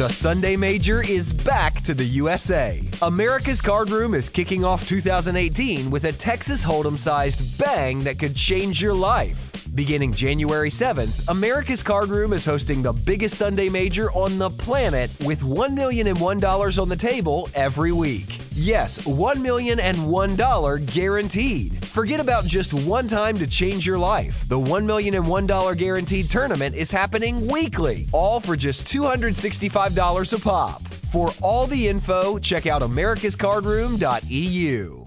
[0.00, 2.82] The Sunday Major is back to the USA.
[3.02, 8.34] America's Card Room is kicking off 2018 with a Texas Hold'em sized bang that could
[8.34, 9.49] change your life.
[9.74, 15.10] Beginning January 7th, America's Card Room is hosting the biggest Sunday Major on the planet
[15.24, 18.38] with $1 million and $1 on the table every week.
[18.52, 21.86] Yes, $1 million and $1 guaranteed.
[21.86, 24.48] Forget about just one time to change your life.
[24.48, 30.38] The $1 million and $1 guaranteed tournament is happening weekly, all for just $265 a
[30.40, 30.82] pop.
[30.82, 34.99] For all the info, check out americascardroom.eu.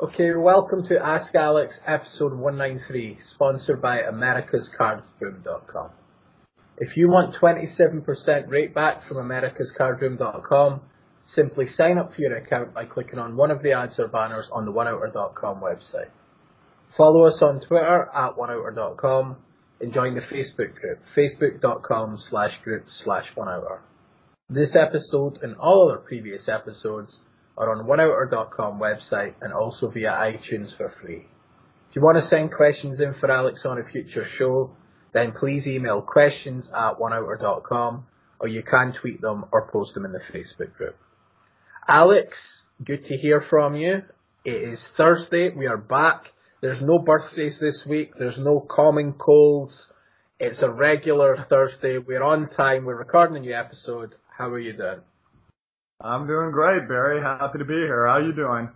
[0.00, 5.90] Okay, welcome to Ask Alex episode 193, sponsored by americascardroom.com.
[6.78, 8.04] If you want 27%
[8.48, 10.80] rakeback from americascardroom.com,
[11.24, 14.50] simply sign up for your account by clicking on one of the ads or banners
[14.52, 16.10] on the oneouter.com website.
[16.96, 19.36] Follow us on Twitter at oneouter.com
[19.80, 23.78] and join the Facebook group, facebook.com slash group slash oneouter.
[24.50, 27.20] This episode and all other previous episodes
[27.56, 31.26] are on oneouter.com website and also via iTunes for free.
[31.90, 34.70] If you want to send questions in for Alex on a future show,
[35.12, 38.06] then please email questions at oneouter.com
[38.40, 40.96] or you can tweet them or post them in the Facebook group.
[41.86, 44.02] Alex, good to hear from you.
[44.44, 45.50] It is Thursday.
[45.50, 46.24] We are back.
[46.60, 48.12] There's no birthdays this week.
[48.18, 49.86] There's no common colds.
[50.40, 51.98] It's a regular Thursday.
[51.98, 52.84] We're on time.
[52.84, 54.14] We're recording a new episode.
[54.36, 55.00] How are you doing?
[56.00, 57.22] I'm doing great, Barry.
[57.22, 58.06] Happy to be here.
[58.06, 58.68] How are you doing?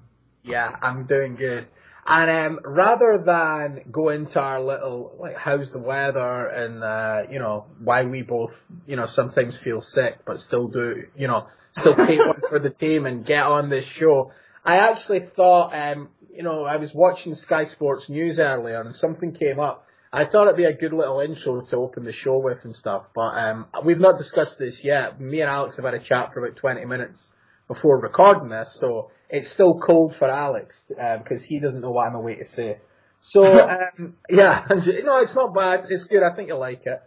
[0.44, 1.66] Yeah, I'm doing good.
[2.06, 7.38] And um, rather than go into our little like how's the weather and uh, you
[7.38, 8.52] know why we both
[8.86, 12.70] you know sometimes feel sick but still do you know still take one for the
[12.70, 14.32] team and get on this show,
[14.64, 19.34] I actually thought um, you know I was watching Sky Sports News earlier and something
[19.34, 19.84] came up.
[20.12, 23.04] I thought it'd be a good little intro to open the show with and stuff,
[23.14, 25.20] but um, we've not discussed this yet.
[25.20, 27.28] Me and Alex have had a chat for about 20 minutes
[27.66, 32.08] before recording this, so it's still cold for Alex because um, he doesn't know what
[32.08, 32.78] I'm away to say.
[33.20, 35.84] So um, yeah, no, it's not bad.
[35.90, 36.22] It's good.
[36.22, 37.02] I think you'll like it.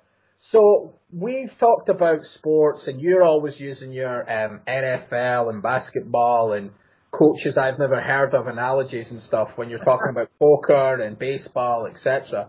[0.46, 6.72] So we've talked about sports, and you're always using your um, NFL and basketball and
[7.12, 11.88] coaches I've never heard of analogies and stuff when you're talking about poker and baseball,
[11.88, 12.48] etc.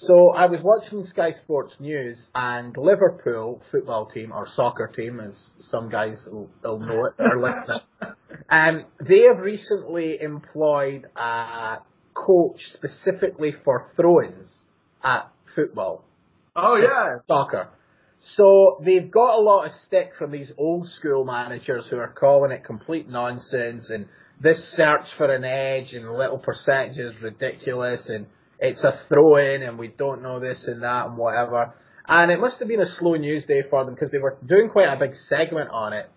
[0.00, 5.50] So I was watching Sky Sports News and Liverpool football team or soccer team, as
[5.58, 7.80] some guys will, will know it, listening.
[8.50, 11.78] Um, they have recently employed a
[12.14, 14.62] coach specifically for throw-ins
[15.04, 16.04] at football.
[16.56, 17.68] Oh yeah, soccer.
[18.36, 22.52] So they've got a lot of stick from these old school managers who are calling
[22.52, 24.06] it complete nonsense and
[24.40, 28.26] this search for an edge and little percentages ridiculous and
[28.58, 31.74] it's a throw in and we don't know this and that and whatever.
[32.06, 34.70] And it must have been a slow news day for them because they were doing
[34.70, 36.10] quite a big segment on it.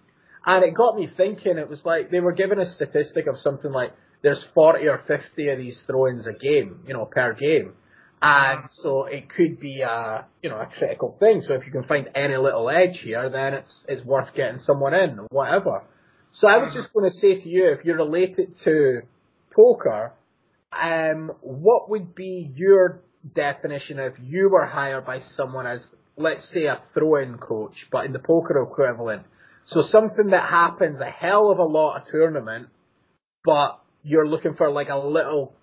[0.45, 3.71] And it got me thinking, it was like they were giving a statistic of something
[3.71, 3.93] like
[4.23, 7.73] there's 40 or 50 of these throw-ins a game, you know, per game.
[8.21, 8.67] And mm-hmm.
[8.69, 11.41] so it could be a, you know, a critical thing.
[11.45, 14.93] So if you can find any little edge here, then it's, it's worth getting someone
[14.93, 15.83] in, whatever.
[16.33, 16.79] So I was mm-hmm.
[16.79, 19.01] just going to say to you, if you're related to
[19.55, 20.13] poker,
[20.71, 23.03] um, what would be your
[23.35, 25.85] definition if you were hired by someone as,
[26.17, 29.23] let's say, a throw-in coach, but in the poker equivalent?
[29.65, 32.69] So something that happens a hell of a lot of tournament,
[33.43, 35.53] but you're looking for like a little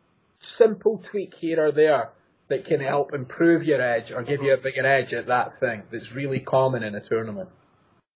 [0.41, 2.11] simple tweak here or there
[2.49, 5.83] that can help improve your edge or give you a bigger edge at that thing
[5.93, 7.49] that's really common in a tournament?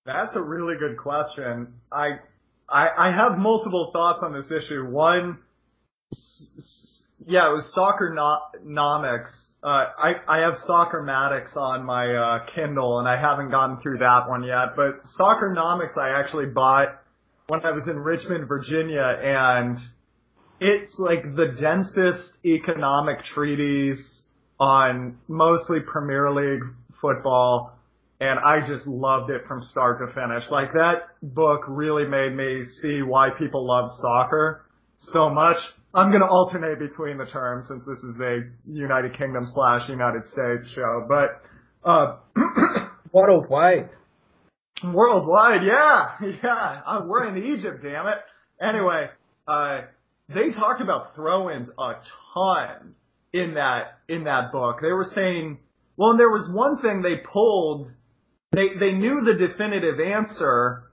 [0.06, 1.74] That's a really good question.
[1.90, 2.18] I
[2.68, 4.86] I, I have multiple thoughts on this issue.
[4.86, 5.38] One,
[7.26, 8.14] yeah, it was Soccer
[8.64, 9.52] Nomics.
[9.62, 14.28] Uh, I, I have Soccermatics on my, uh, Kindle and I haven't gotten through that
[14.28, 17.00] one yet, but Soccernomics I actually bought
[17.46, 19.78] when I was in Richmond, Virginia and
[20.58, 24.24] it's like the densest economic treatise
[24.58, 26.62] on mostly Premier League
[27.00, 27.78] football
[28.20, 30.50] and I just loved it from start to finish.
[30.50, 34.64] Like that book really made me see why people love soccer
[34.98, 35.56] so much.
[35.94, 40.26] I'm going to alternate between the terms since this is a United Kingdom slash United
[40.26, 41.42] States show, but
[41.84, 42.16] uh,
[43.12, 43.90] worldwide.
[44.82, 46.80] Worldwide, yeah, yeah.
[46.86, 48.18] Uh, we're in Egypt, damn it.
[48.60, 49.08] Anyway,
[49.46, 49.82] uh,
[50.28, 51.92] they talked about throw-ins a
[52.32, 52.94] ton
[53.32, 54.78] in that in that book.
[54.80, 55.58] They were saying,
[55.96, 57.92] well, and there was one thing they pulled.
[58.52, 60.84] They they knew the definitive answer,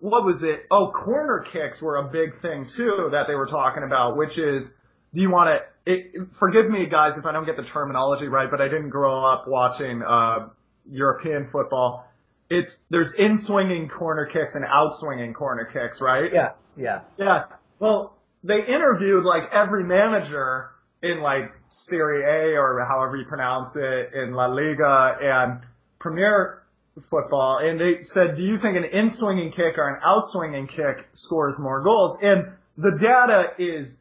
[0.00, 0.60] what was it?
[0.70, 4.72] Oh, corner kicks were a big thing too that they were talking about, which is,
[5.14, 8.60] do you want to, forgive me guys if I don't get the terminology right, but
[8.60, 10.48] I didn't grow up watching, uh,
[10.88, 12.06] European football.
[12.48, 16.32] it's there's in swinging corner kicks and out swinging corner kicks, right?
[16.32, 17.44] Yeah, yeah, yeah.
[17.78, 20.70] Well, they interviewed like every manager
[21.02, 25.60] in like Serie A or however you pronounce it in La Liga and
[25.98, 26.62] Premier
[27.10, 30.66] football, and they said, "Do you think an in swinging kick or an out swinging
[30.66, 33.96] kick scores more goals?" And the data is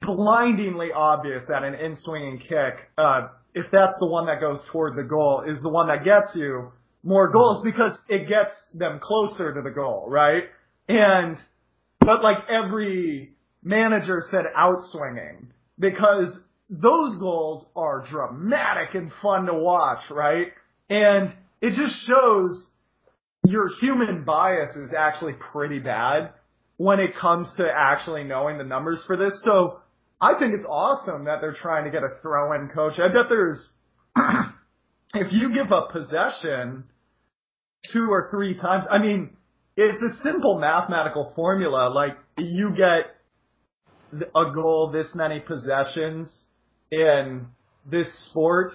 [0.00, 4.96] blindingly obvious that an in swinging kick, uh, if that's the one that goes toward
[4.96, 6.72] the goal, is the one that gets you
[7.02, 10.44] more goals because it gets them closer to the goal, right?
[10.88, 11.36] And,
[12.00, 13.32] but like every
[13.62, 15.46] manager said outswinging
[15.78, 16.38] because
[16.68, 20.48] those goals are dramatic and fun to watch, right?
[20.90, 22.70] And it just shows
[23.44, 26.30] your human bias is actually pretty bad
[26.76, 29.40] when it comes to actually knowing the numbers for this.
[29.44, 29.80] So
[30.20, 32.98] I think it's awesome that they're trying to get a throw-in coach.
[32.98, 33.68] I bet there's,
[35.14, 36.84] if you give up possession
[37.92, 39.36] two or three times, I mean,
[39.76, 41.88] it's a simple mathematical formula.
[41.88, 43.06] Like you get
[44.12, 46.48] a goal this many possessions
[46.90, 47.46] in
[47.84, 48.72] this sport.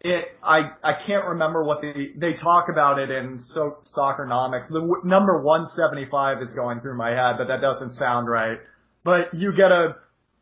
[0.00, 4.68] It, I, I can't remember what they, they talk about it in so, Soccernomics.
[4.68, 8.58] The w- number 175 is going through my head, but that doesn't sound right.
[9.04, 9.96] But you get a,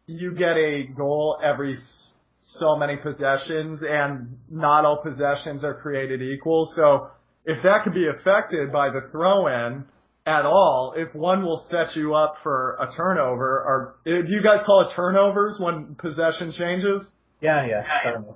[0.06, 1.76] you get a goal every
[2.46, 6.70] so many possessions and not all possessions are created equal.
[6.74, 7.10] So
[7.44, 9.84] if that could be affected by the throw in
[10.26, 14.62] at all, if one will set you up for a turnover or do you guys
[14.64, 17.10] call it turnovers when possession changes?
[17.40, 17.82] Yeah, yeah.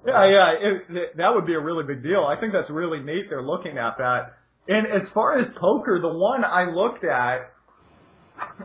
[0.06, 0.53] Yeah, yeah.
[0.61, 2.25] It, it, that would be a really big deal.
[2.25, 4.35] I think that's really neat they're looking at that.
[4.69, 7.50] And as far as poker, the one I looked at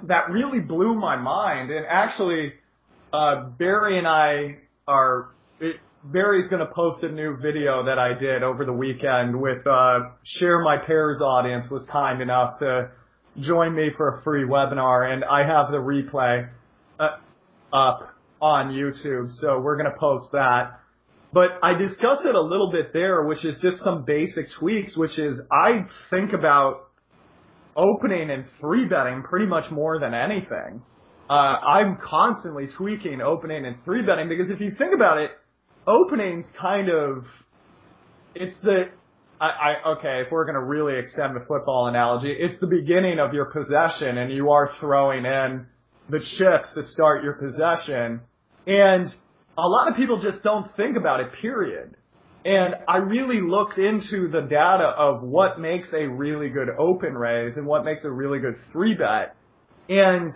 [0.03, 2.53] that really blew my mind and actually
[3.13, 4.57] uh, Barry and I
[4.87, 5.29] are.
[5.59, 9.65] It, Barry's going to post a new video that I did over the weekend with
[9.65, 12.91] uh, Share My Pairs audience was kind enough to
[13.39, 16.49] join me for a free webinar, and I have the replay
[16.99, 17.07] uh,
[17.71, 18.12] up
[18.43, 20.79] on YouTube, so we're going to post that.
[21.31, 25.17] But I discussed it a little bit there, which is just some basic tweaks, which
[25.17, 26.89] is I think about
[27.75, 30.83] opening and three betting pretty much more than anything
[31.29, 35.31] uh, I'm constantly tweaking opening and three betting because if you think about it,
[35.87, 37.25] opening's kind of,
[38.35, 38.89] it's the,
[39.39, 43.19] I, I, okay, if we're going to really extend the football analogy, it's the beginning
[43.19, 45.65] of your possession and you are throwing in
[46.09, 48.21] the chips to start your possession.
[48.67, 49.07] And
[49.57, 51.95] a lot of people just don't think about it, period.
[52.45, 57.55] And I really looked into the data of what makes a really good open raise
[57.55, 59.35] and what makes a really good three bet.
[59.87, 60.31] And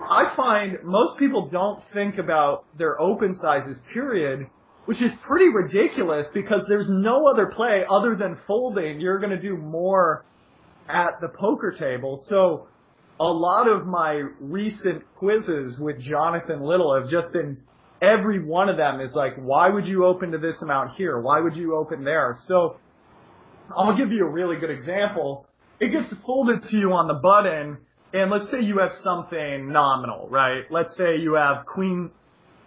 [0.00, 4.46] I find most people don't think about their open sizes, period,
[4.84, 9.00] which is pretty ridiculous because there's no other play other than folding.
[9.00, 10.24] You're going to do more
[10.88, 12.22] at the poker table.
[12.26, 12.66] So
[13.22, 17.58] a lot of my recent quizzes with Jonathan Little have just been
[18.02, 21.20] every one of them is like, why would you open to this amount here?
[21.20, 22.34] Why would you open there?
[22.46, 22.78] So
[23.76, 25.46] I'll give you a really good example.
[25.78, 27.78] It gets folded to you on the button
[28.12, 30.64] and let's say you have something nominal, right?
[30.68, 32.10] Let's say you have queen,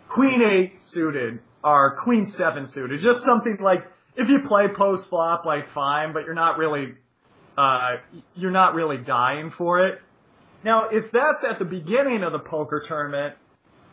[0.07, 3.79] queen eight suited or queen seven suited, just something like
[4.15, 6.93] if you play post flop, like fine, but you're not really,
[7.57, 7.97] uh,
[8.35, 9.99] you're not really dying for it.
[10.65, 13.35] Now, if that's at the beginning of the poker tournament,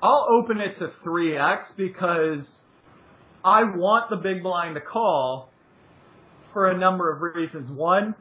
[0.03, 2.63] I'll open it to 3x because
[3.45, 5.51] I want the big blind to call
[6.55, 7.71] for a number of reasons.
[7.71, 8.15] One,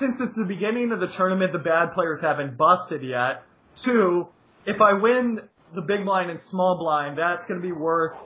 [0.00, 3.44] since it's the beginning of the tournament, the bad players haven't busted yet.
[3.84, 4.26] Two,
[4.66, 5.38] if I win
[5.72, 8.16] the big blind and small blind, that's going to be worth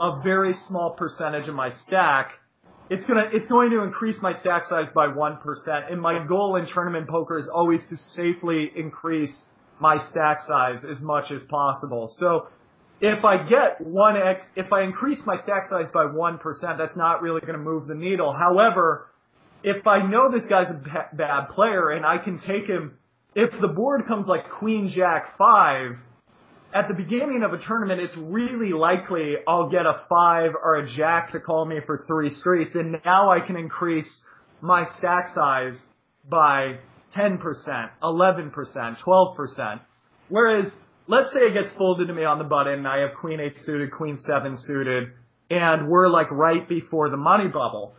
[0.00, 2.40] a very small percentage of my stack.
[2.90, 5.92] It's gonna, it's going to increase my stack size by 1%.
[5.92, 9.46] And my goal in tournament poker is always to safely increase
[9.80, 12.12] my stack size as much as possible.
[12.18, 12.48] So
[13.00, 16.40] if I get 1x, if I increase my stack size by 1%,
[16.78, 18.32] that's not really going to move the needle.
[18.32, 19.08] However,
[19.64, 20.80] if I know this guy's a
[21.12, 22.98] bad player and I can take him,
[23.34, 25.96] if the board comes like Queen Jack 5,
[26.74, 30.88] at the beginning of a tournament, it's really likely I'll get a 5 or a
[30.88, 34.22] Jack to call me for three streets, and now I can increase
[34.60, 35.82] my stack size
[36.28, 36.78] by
[37.14, 37.38] 10%,
[38.02, 39.80] 11%, 12%.
[40.28, 40.74] Whereas,
[41.06, 43.54] let's say it gets folded to me on the button, and I have Queen 8
[43.60, 45.08] suited, Queen 7 suited,
[45.50, 47.94] and we're like right before the money bubble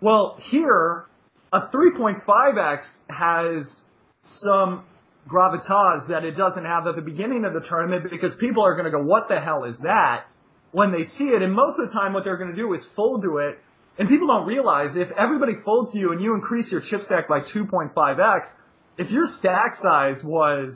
[0.00, 1.06] well, here,
[1.52, 3.82] a 3.5x has
[4.22, 4.84] some
[5.28, 8.84] gravitas that it doesn't have at the beginning of the tournament because people are going
[8.84, 10.24] to go, what the hell is that?
[10.72, 12.86] When they see it, and most of the time what they're going to do is
[12.94, 13.58] fold to it
[13.98, 17.28] And people don't realize if everybody folds to you and you increase your chip stack
[17.28, 18.40] by 2.5x,
[18.98, 20.74] if your stack size was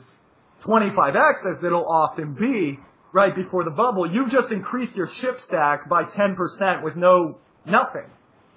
[0.65, 2.79] 25x as it'll often be
[3.13, 8.09] right before the bubble, you've just increased your chip stack by 10% with no, nothing.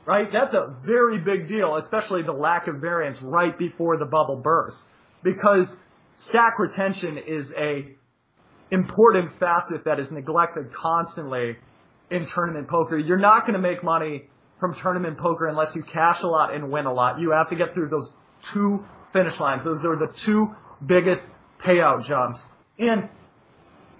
[0.06, 0.28] Right?
[0.32, 4.82] That's a very big deal, especially the lack of variance right before the bubble bursts.
[5.22, 5.74] Because
[6.28, 7.94] stack retention is a
[8.70, 11.56] important facet that is neglected constantly
[12.10, 12.98] in tournament poker.
[12.98, 14.24] You're not going to make money
[14.60, 17.20] from tournament poker unless you cash a lot and win a lot.
[17.20, 18.10] You have to get through those
[18.52, 19.64] two finish lines.
[19.64, 20.54] Those are the two
[20.84, 21.22] biggest
[21.64, 22.42] payout jumps.
[22.78, 23.08] And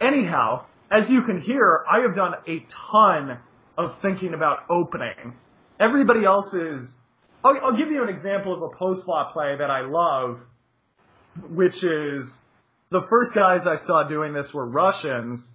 [0.01, 3.39] anyhow, as you can hear, I have done a ton
[3.77, 5.35] of thinking about opening.
[5.81, 6.95] Everybody else is,
[7.43, 10.39] I'll, I'll give you an example of a post flop play that I love,
[11.51, 12.37] which is
[12.91, 15.53] the first guys I saw doing this were Russians,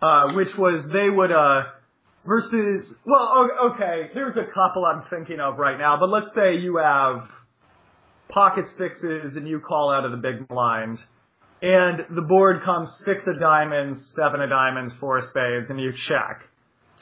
[0.00, 1.62] uh, which was they would, uh,
[2.26, 6.76] versus, well, okay, there's a couple I'm thinking of right now, but let's say you
[6.78, 7.22] have
[8.28, 10.98] pocket sixes and you call out of the big blind
[11.60, 15.92] and the board comes six of diamonds, seven of diamonds, four of spades, and you
[15.92, 16.42] check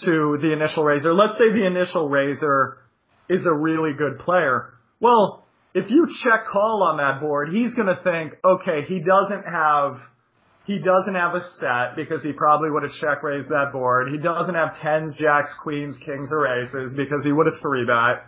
[0.04, 1.12] to the initial raiser.
[1.12, 2.78] Let's say the initial raiser
[3.28, 4.72] is a really good player.
[5.00, 5.45] Well,
[5.76, 9.98] if you check call on that board, he's gonna think, okay, he doesn't have
[10.64, 14.10] he doesn't have a set because he probably would have check raised that board.
[14.10, 18.24] He doesn't have tens, jacks, queens, kings, or aces because he would have three bet.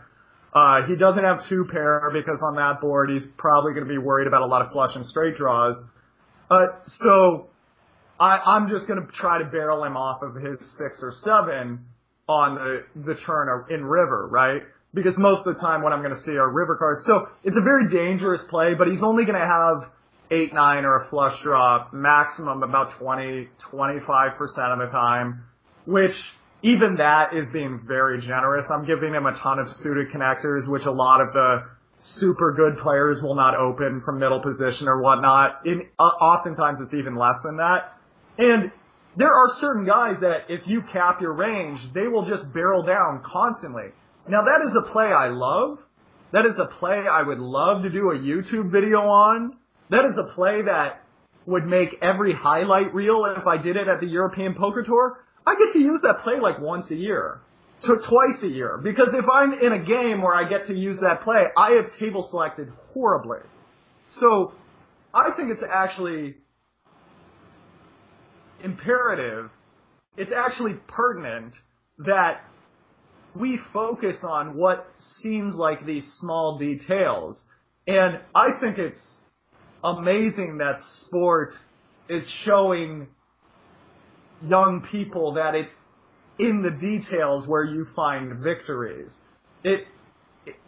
[0.55, 3.99] Uh, he doesn't have two pair because on that board he's probably going to be
[3.99, 5.75] worried about a lot of flush and straight draws.
[6.51, 7.49] Uh, so
[8.21, 11.87] I, I'm just going to try to barrel him off of his six or seven
[12.29, 14.63] on the the turn or in river, right?
[14.95, 17.05] Because most of the time what I'm going to see are river cards.
[17.05, 19.91] So it's a very dangerous play, but he's only going to have
[20.31, 24.39] eight, nine, or a flush draw, maximum about 20, 25%
[24.73, 25.45] of the time,
[25.87, 26.15] which
[26.63, 28.67] even that is being very generous.
[28.73, 31.65] I'm giving him a ton of suited connectors, which a lot of the
[32.01, 35.67] super good players will not open from middle position or whatnot.
[35.67, 37.95] In, uh, oftentimes it's even less than that.
[38.39, 38.71] And
[39.17, 43.23] there are certain guys that if you cap your range, they will just barrel down
[43.25, 43.91] constantly.
[44.29, 45.79] Now that is a play I love.
[46.33, 49.57] That is a play I would love to do a YouTube video on.
[49.91, 51.03] That is a play that
[51.47, 55.25] would make every highlight reel if I did it at the European Poker Tour.
[55.47, 57.41] I get to use that play like once a year,
[57.85, 58.79] to twice a year.
[58.83, 61.99] Because if I'm in a game where I get to use that play, I have
[61.99, 63.39] table selected horribly.
[64.11, 64.53] So
[65.15, 66.37] I think it's actually
[68.63, 69.51] imperative,
[70.19, 71.57] it's actually pertinent
[71.99, 72.43] that
[73.39, 77.41] we focus on what seems like these small details.
[77.87, 79.19] And I think it's
[79.83, 81.51] amazing that sport
[82.09, 83.09] is showing
[84.43, 85.73] young people that it's
[86.39, 89.15] in the details where you find victories.
[89.65, 89.85] It,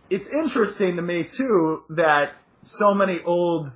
[0.08, 3.70] it's interesting to me too that so many old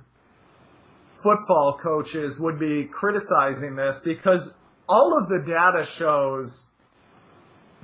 [1.23, 4.49] football coaches would be criticizing this because
[4.87, 6.67] all of the data shows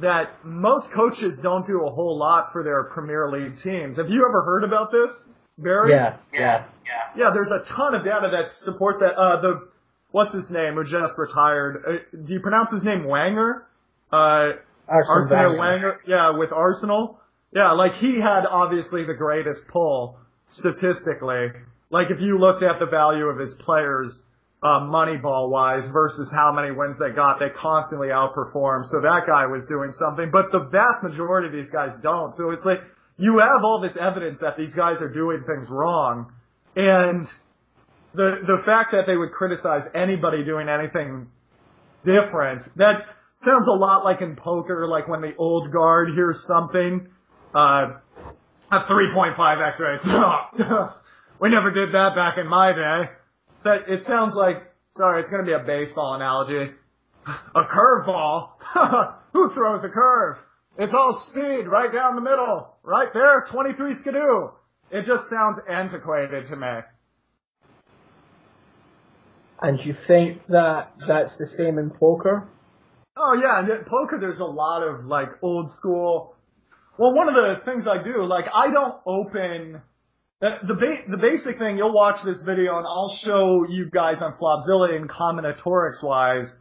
[0.01, 3.97] that most coaches don't do a whole lot for their Premier League teams.
[3.97, 5.09] Have you ever heard about this?
[5.57, 5.91] Barry?
[5.91, 6.91] Yeah, yeah, yeah.
[7.15, 9.13] Yeah, there's a ton of data that support that.
[9.13, 9.69] Uh, the
[10.11, 11.83] what's his name who just retired?
[11.87, 13.63] Uh, do you pronounce his name Wanger?
[14.11, 14.53] Uh,
[14.87, 16.01] Arsene Wenger.
[16.07, 17.19] Yeah, with Arsenal.
[17.53, 20.17] Yeah, like he had obviously the greatest pull
[20.49, 21.47] statistically.
[21.89, 24.21] Like if you looked at the value of his players,
[24.63, 28.85] uh, Moneyball wise versus how many wins they got, they constantly outperformed.
[28.85, 32.31] So that guy was doing something, but the vast majority of these guys don't.
[32.35, 32.79] So it's like
[33.17, 36.31] you have all this evidence that these guys are doing things wrong.
[36.75, 37.25] And
[38.13, 41.27] the, the fact that they would criticize anybody doing anything
[42.03, 43.01] different, that
[43.37, 47.07] sounds a lot like in poker, like when the old guard hears something,
[47.55, 47.97] uh,
[48.71, 49.97] a 3.5 x-ray.
[51.41, 53.09] we never did that back in my day.
[53.63, 54.63] So it sounds like,
[54.93, 56.73] sorry, it's gonna be a baseball analogy.
[57.55, 58.49] A curveball?
[59.33, 60.37] Who throws a curve?
[60.77, 62.75] It's all speed right down the middle.
[62.83, 64.49] Right there, 23 skidoo.
[64.89, 66.79] It just sounds antiquated to me.
[69.61, 72.49] And you think that that's the same in poker?
[73.15, 76.35] Oh yeah, and in poker there's a lot of like old school.
[76.97, 79.81] Well, one of the things I do, like I don't open
[80.41, 81.77] the the, ba- the basic thing.
[81.77, 86.53] You'll watch this video and I'll show you guys on Flopzilla and combinatorics wise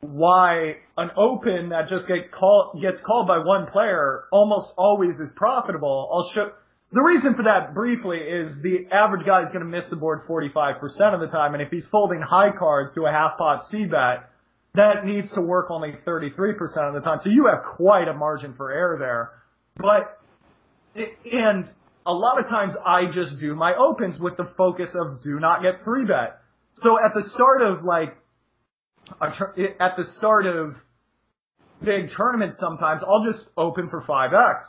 [0.00, 5.32] why an open that just get call, gets called by one player almost always is
[5.36, 6.08] profitable.
[6.12, 6.52] I'll show,
[6.92, 10.20] the reason for that briefly is the average guy is going to miss the board
[10.28, 10.80] 45%
[11.14, 14.30] of the time, and if he's folding high cards to a half pot C bet,
[14.74, 16.54] that needs to work only 33%
[16.86, 17.18] of the time.
[17.22, 19.30] So you have quite a margin for error there.
[19.76, 20.20] But,
[21.32, 21.70] and
[22.06, 25.62] a lot of times I just do my opens with the focus of do not
[25.62, 26.38] get three bet.
[26.74, 28.16] So at the start of like,
[29.20, 30.74] at the start of
[31.84, 34.62] big tournaments sometimes, I'll just open for 5x.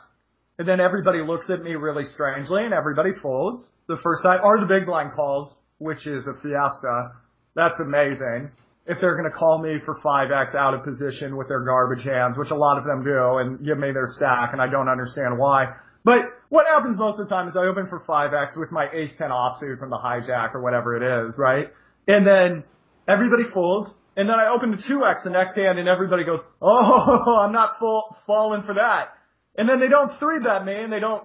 [0.58, 4.58] And then everybody looks at me really strangely and everybody folds the first time, or
[4.58, 7.12] the big blind calls, which is a fiesta.
[7.54, 8.50] That's amazing.
[8.86, 12.36] If they're going to call me for 5x out of position with their garbage hands,
[12.36, 15.38] which a lot of them do, and give me their stack, and I don't understand
[15.38, 15.74] why.
[16.04, 19.12] But what happens most of the time is I open for 5x with my ace
[19.18, 21.68] 10 offsuit from the hijack or whatever it is, right?
[22.06, 22.64] And then
[23.06, 27.40] everybody folds, and then I open to 2x the next hand, and everybody goes, oh,
[27.40, 29.10] I'm not full, falling for that.
[29.56, 31.24] And then they don't three bet me, and they don't,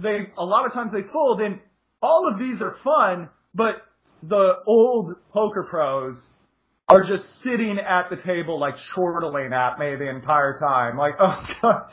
[0.00, 1.60] they, a lot of times they fold, and
[2.00, 3.82] all of these are fun, but
[4.22, 6.30] the old poker pros
[6.88, 10.96] are just sitting at the table like chortling at me the entire time.
[10.96, 11.90] Like, oh god,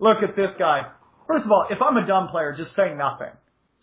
[0.00, 0.86] look at this guy.
[1.26, 3.32] First of all, if I'm a dumb player, just say nothing.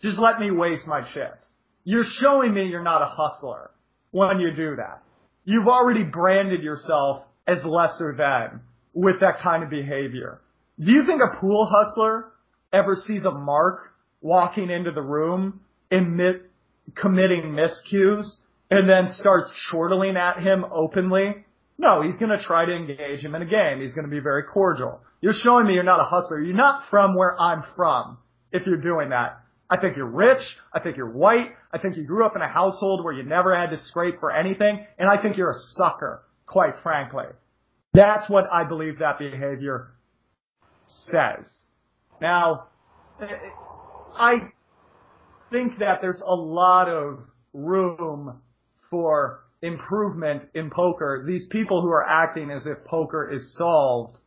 [0.00, 1.50] Just let me waste my chips.
[1.84, 3.70] You're showing me you're not a hustler
[4.10, 5.02] when you do that.
[5.44, 8.60] You've already branded yourself as lesser than
[8.94, 10.40] with that kind of behavior.
[10.78, 12.32] Do you think a pool hustler
[12.72, 13.78] ever sees a mark
[14.22, 15.60] walking into the room
[15.90, 16.18] and
[16.94, 18.26] committing miscues
[18.70, 21.44] and then starts chortling at him openly?
[21.76, 23.80] No, he's going to try to engage him in a game.
[23.80, 25.00] He's going to be very cordial.
[25.24, 26.38] You're showing me you're not a hustler.
[26.38, 28.18] You're not from where I'm from
[28.52, 29.40] if you're doing that.
[29.70, 30.42] I think you're rich.
[30.70, 31.52] I think you're white.
[31.72, 34.30] I think you grew up in a household where you never had to scrape for
[34.30, 34.86] anything.
[34.98, 37.24] And I think you're a sucker, quite frankly.
[37.94, 39.94] That's what I believe that behavior
[40.88, 41.50] says.
[42.20, 42.66] Now,
[44.18, 44.50] I
[45.50, 47.20] think that there's a lot of
[47.54, 48.42] room
[48.90, 51.24] for improvement in poker.
[51.26, 54.18] These people who are acting as if poker is solved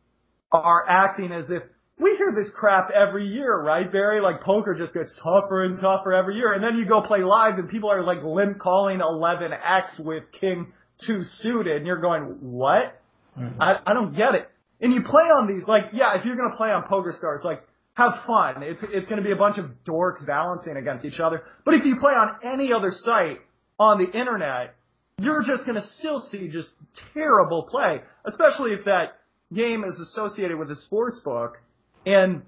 [0.52, 1.62] are acting as if
[1.98, 4.20] we hear this crap every year, right, Barry?
[4.20, 6.52] Like poker just gets tougher and tougher every year.
[6.52, 10.72] And then you go play live and people are like limp calling 11X with King
[11.06, 13.00] 2 suited and you're going, what?
[13.38, 13.60] Mm-hmm.
[13.60, 14.48] I, I don't get it.
[14.80, 17.62] And you play on these, like, yeah, if you're gonna play on Poker Stars, like,
[17.94, 18.62] have fun.
[18.62, 21.42] It's, it's gonna be a bunch of dorks balancing against each other.
[21.64, 23.38] But if you play on any other site
[23.78, 24.76] on the internet,
[25.18, 26.68] you're just gonna still see just
[27.12, 29.18] terrible play, especially if that
[29.52, 31.58] game is associated with a sports book.
[32.06, 32.42] And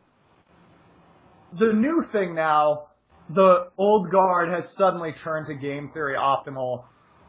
[1.58, 2.88] the new thing now,
[3.28, 6.84] the old guard has suddenly turned to game theory optimal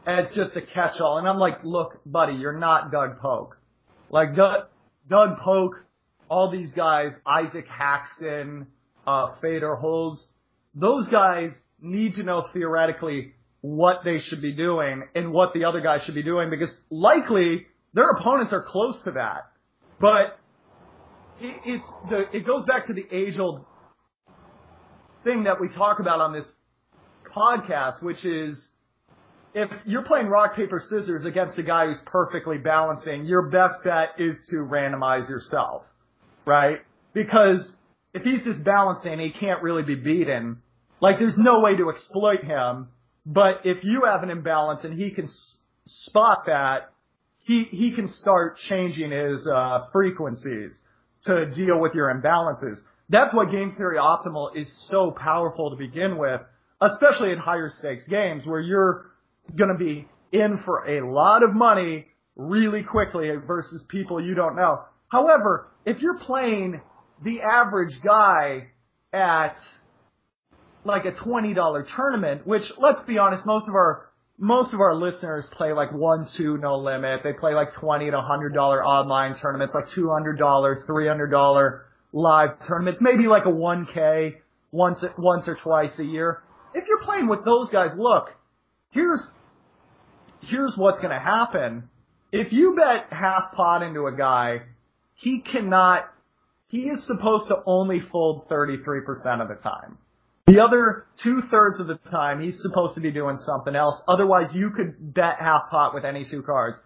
[0.06, 1.18] as just a catch-all.
[1.18, 3.58] And I'm like, look, buddy, you're not Doug Polk.
[4.10, 4.66] Like, Doug,
[5.08, 5.84] Doug Polk,
[6.28, 8.66] all these guys, Isaac Haxton,
[9.06, 10.28] uh, Fedor Holz,
[10.74, 15.80] those guys need to know theoretically what they should be doing and what the other
[15.80, 19.51] guys should be doing because likely their opponents are close to that.
[20.02, 20.36] But
[21.40, 23.64] it, it's the, it goes back to the age old
[25.22, 26.50] thing that we talk about on this
[27.32, 28.68] podcast, which is
[29.54, 34.08] if you're playing rock, paper, scissors against a guy who's perfectly balancing, your best bet
[34.18, 35.84] is to randomize yourself,
[36.44, 36.80] right?
[37.14, 37.76] Because
[38.12, 40.62] if he's just balancing, he can't really be beaten.
[41.00, 42.88] Like there's no way to exploit him.
[43.24, 46.91] But if you have an imbalance and he can s- spot that,
[47.44, 50.78] he he can start changing his uh, frequencies
[51.24, 52.78] to deal with your imbalances.
[53.08, 56.40] That's why game theory optimal is so powerful to begin with,
[56.80, 59.10] especially in higher stakes games where you're
[59.56, 64.56] going to be in for a lot of money really quickly versus people you don't
[64.56, 64.80] know.
[65.08, 66.80] However, if you're playing
[67.22, 68.68] the average guy
[69.12, 69.56] at
[70.84, 74.08] like a $20 tournament, which let's be honest, most of our
[74.42, 77.22] most of our listeners play like one, two, no limit.
[77.22, 81.28] They play like twenty to hundred dollar online tournaments, like two hundred dollar, three hundred
[81.28, 84.40] dollar live tournaments, maybe like a one k
[84.72, 86.42] once once or twice a year.
[86.74, 88.30] If you're playing with those guys, look,
[88.90, 89.24] here's
[90.40, 91.88] here's what's going to happen.
[92.32, 94.62] If you bet half pot into a guy,
[95.14, 96.12] he cannot.
[96.66, 99.98] He is supposed to only fold 33% of the time.
[100.46, 104.02] The other two thirds of the time, he's supposed to be doing something else.
[104.08, 106.78] Otherwise, you could bet half pot with any two cards.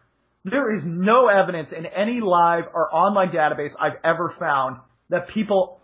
[0.45, 4.77] There is no evidence in any live or online database I've ever found
[5.09, 5.81] that people,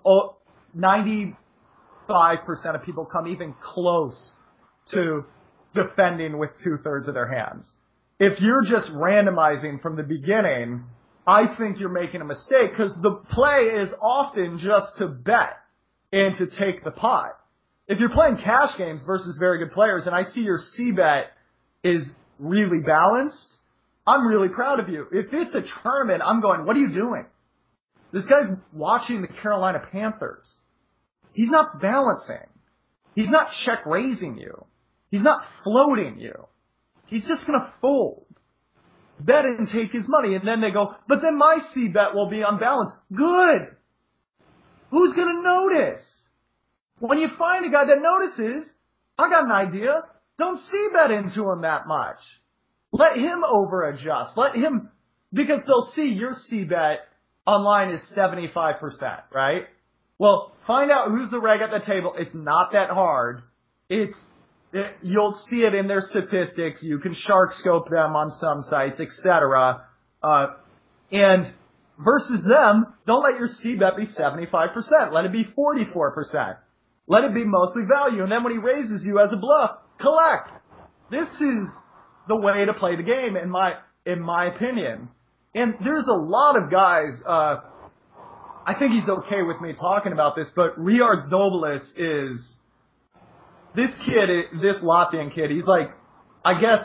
[0.76, 1.35] 95%
[2.08, 4.32] of people come even close
[4.92, 5.24] to
[5.74, 7.72] defending with two thirds of their hands.
[8.20, 10.85] If you're just randomizing from the beginning,
[11.26, 15.56] I think you're making a mistake because the play is often just to bet
[16.12, 17.32] and to take the pot.
[17.92, 21.26] If you're playing cash games versus very good players and I see your C bet
[21.85, 23.59] is really balanced,
[24.07, 25.09] I'm really proud of you.
[25.12, 27.26] If it's a tournament, I'm going, what are you doing?
[28.11, 30.57] This guy's watching the Carolina Panthers.
[31.35, 32.48] He's not balancing.
[33.14, 34.64] He's not check raising you.
[35.11, 36.46] He's not floating you.
[37.09, 38.24] He's just gonna fold.
[39.20, 42.31] Bet and take his money and then they go, but then my C bet will
[42.31, 42.94] be unbalanced.
[43.14, 43.76] Good!
[44.90, 46.21] Who's gonna notice?
[47.02, 48.72] When you find a guy that notices,
[49.18, 50.04] I got an idea.
[50.38, 52.18] Don't C bet into him that much.
[52.92, 54.38] Let him over adjust.
[54.38, 54.88] Let him,
[55.32, 57.00] because they'll see your C bet
[57.44, 58.78] online is 75%,
[59.34, 59.62] right?
[60.16, 62.14] Well, find out who's the reg at the table.
[62.16, 63.42] It's not that hard.
[63.88, 64.16] It's,
[64.72, 66.84] it, you'll see it in their statistics.
[66.84, 69.88] You can SharkScope them on some sites, etc.
[70.22, 70.46] Uh,
[71.10, 71.52] and
[71.98, 75.12] versus them, don't let your C bet be 75%.
[75.12, 76.58] Let it be 44%.
[77.06, 78.22] Let it be mostly value.
[78.22, 80.50] And then when he raises you as a bluff, collect.
[81.10, 81.68] This is
[82.28, 83.74] the way to play the game in my,
[84.06, 85.08] in my opinion.
[85.54, 87.56] And there's a lot of guys, uh,
[88.64, 92.58] I think he's okay with me talking about this, but Riards Dobelis is,
[93.74, 94.28] this kid,
[94.62, 95.88] this Latvian kid, he's like,
[96.44, 96.80] I guess,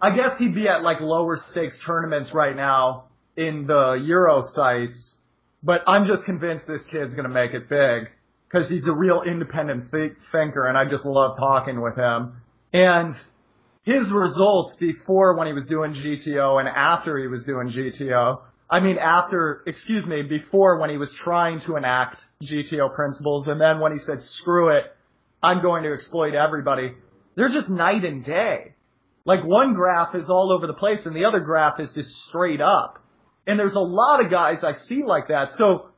[0.00, 5.16] I guess he'd be at like lower stakes tournaments right now in the Euro sites,
[5.62, 8.10] but I'm just convinced this kid's gonna make it big
[8.56, 12.40] because he's a real independent th- thinker, and I just love talking with him.
[12.72, 13.14] And
[13.84, 18.40] his results before when he was doing GTO and after he was doing GTO,
[18.70, 23.60] I mean after, excuse me, before when he was trying to enact GTO principles, and
[23.60, 24.84] then when he said, screw it,
[25.42, 26.94] I'm going to exploit everybody,
[27.36, 28.72] they're just night and day.
[29.26, 32.62] Like one graph is all over the place and the other graph is just straight
[32.62, 33.02] up.
[33.46, 35.50] And there's a lot of guys I see like that.
[35.52, 35.90] So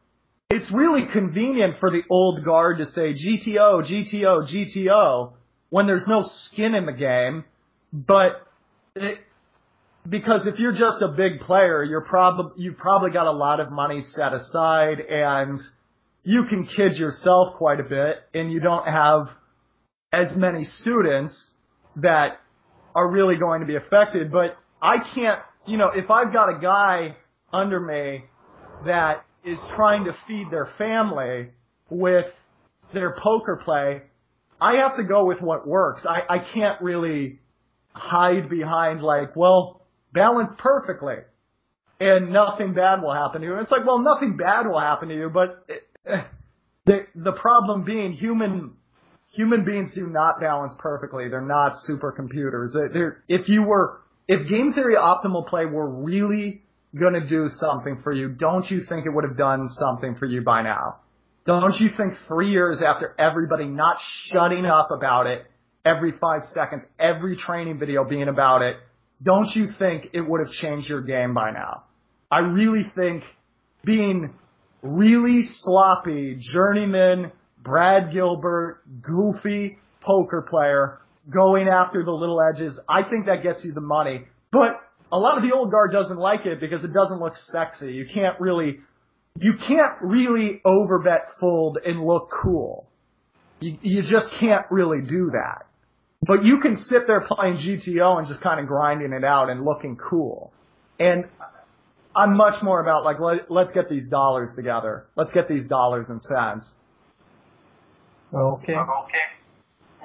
[0.50, 5.32] it's really convenient for the old guard to say GTO, GTO, GTO
[5.70, 7.44] when there's no skin in the game.
[7.92, 8.46] But
[8.94, 9.18] it,
[10.08, 13.70] because if you're just a big player, you're probably, you've probably got a lot of
[13.70, 15.58] money set aside and
[16.22, 19.28] you can kid yourself quite a bit and you don't have
[20.12, 21.52] as many students
[21.96, 22.40] that
[22.94, 24.32] are really going to be affected.
[24.32, 27.16] But I can't, you know, if I've got a guy
[27.52, 28.24] under me
[28.86, 31.50] that is trying to feed their family
[31.90, 32.26] with
[32.92, 34.02] their poker play,
[34.60, 36.04] I have to go with what works.
[36.06, 37.38] I, I can't really
[37.92, 41.16] hide behind like, well, balance perfectly
[42.00, 43.52] and nothing bad will happen to you.
[43.54, 45.82] And it's like, well, nothing bad will happen to you, but it,
[46.86, 48.74] the, the problem being human,
[49.32, 51.28] human beings do not balance perfectly.
[51.28, 52.72] They're not supercomputers.
[52.92, 56.62] They're, if you were, if game theory optimal play were really
[56.94, 60.42] gonna do something for you, don't you think it would have done something for you
[60.42, 60.96] by now?
[61.44, 63.96] Don't you think three years after everybody not
[64.26, 65.46] shutting up about it
[65.84, 68.76] every five seconds, every training video being about it,
[69.22, 71.84] don't you think it would have changed your game by now?
[72.30, 73.24] I really think
[73.84, 74.34] being
[74.82, 83.26] really sloppy, journeyman, Brad Gilbert, goofy poker player, going after the little edges, I think
[83.26, 84.24] that gets you the money.
[84.52, 87.92] But a lot of the old guard doesn't like it because it doesn't look sexy.
[87.92, 88.80] You can't really,
[89.38, 92.86] you can't really overbet fold and look cool.
[93.60, 95.66] You, you just can't really do that.
[96.22, 99.64] But you can sit there playing GTO and just kind of grinding it out and
[99.64, 100.52] looking cool.
[100.98, 101.26] And
[102.14, 105.06] I'm much more about like, let, let's get these dollars together.
[105.16, 106.74] Let's get these dollars and cents.
[108.34, 108.74] Okay.
[108.74, 109.18] Okay.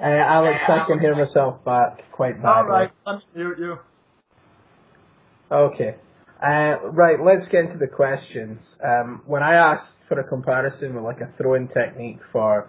[0.00, 2.62] Uh, Alex, I can hear myself back quite badly.
[2.62, 3.78] Alright, let me mute you.
[5.54, 5.94] Okay.
[6.42, 8.76] Uh, right, let's get into the questions.
[8.84, 12.68] Um, when I asked for a comparison with like a throwing technique for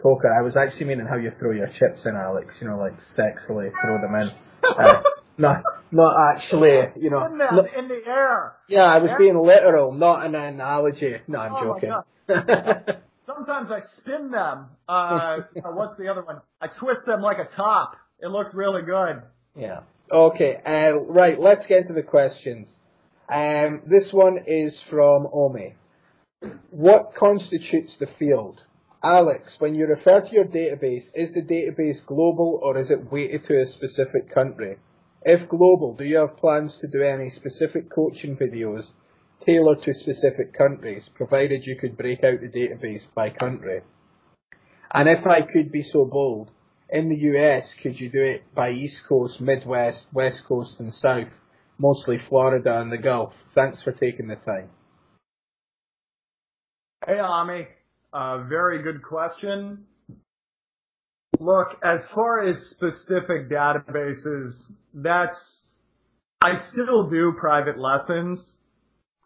[0.00, 2.58] poker, I was actually meaning how you throw your chips in, Alex.
[2.60, 4.30] You know, like sexily throw them in.
[4.62, 5.02] Uh,
[5.38, 7.24] not, not actually, you know.
[7.24, 8.52] In, the, in the air.
[8.68, 11.16] Yeah, I was being literal, not an analogy.
[11.26, 11.92] No, I'm Oh joking.
[13.26, 14.66] Sometimes I spin them.
[14.88, 16.42] Uh, what's the other one?
[16.60, 17.96] I twist them like a top.
[18.20, 19.22] It looks really good.
[19.56, 19.80] Yeah.
[20.10, 22.68] Okay, uh, right, let's get into the questions.
[23.28, 25.74] Um, this one is from Omi.
[26.70, 28.60] What constitutes the field?
[29.02, 33.46] Alex, when you refer to your database, is the database global or is it weighted
[33.46, 34.76] to a specific country?
[35.22, 38.86] If global, do you have plans to do any specific coaching videos
[39.44, 43.80] tailored to specific countries, provided you could break out the database by country?
[44.92, 46.50] And if I could be so bold,
[46.88, 51.28] in the US, could you do it by East Coast, Midwest, West Coast and South,
[51.78, 53.32] mostly Florida and the Gulf?
[53.54, 54.70] Thanks for taking the time.
[57.06, 57.66] Hey, Ami.
[58.12, 59.84] Uh, very good question.
[61.38, 64.52] Look, as far as specific databases,
[64.94, 65.38] that's,
[66.40, 68.56] I still do private lessons.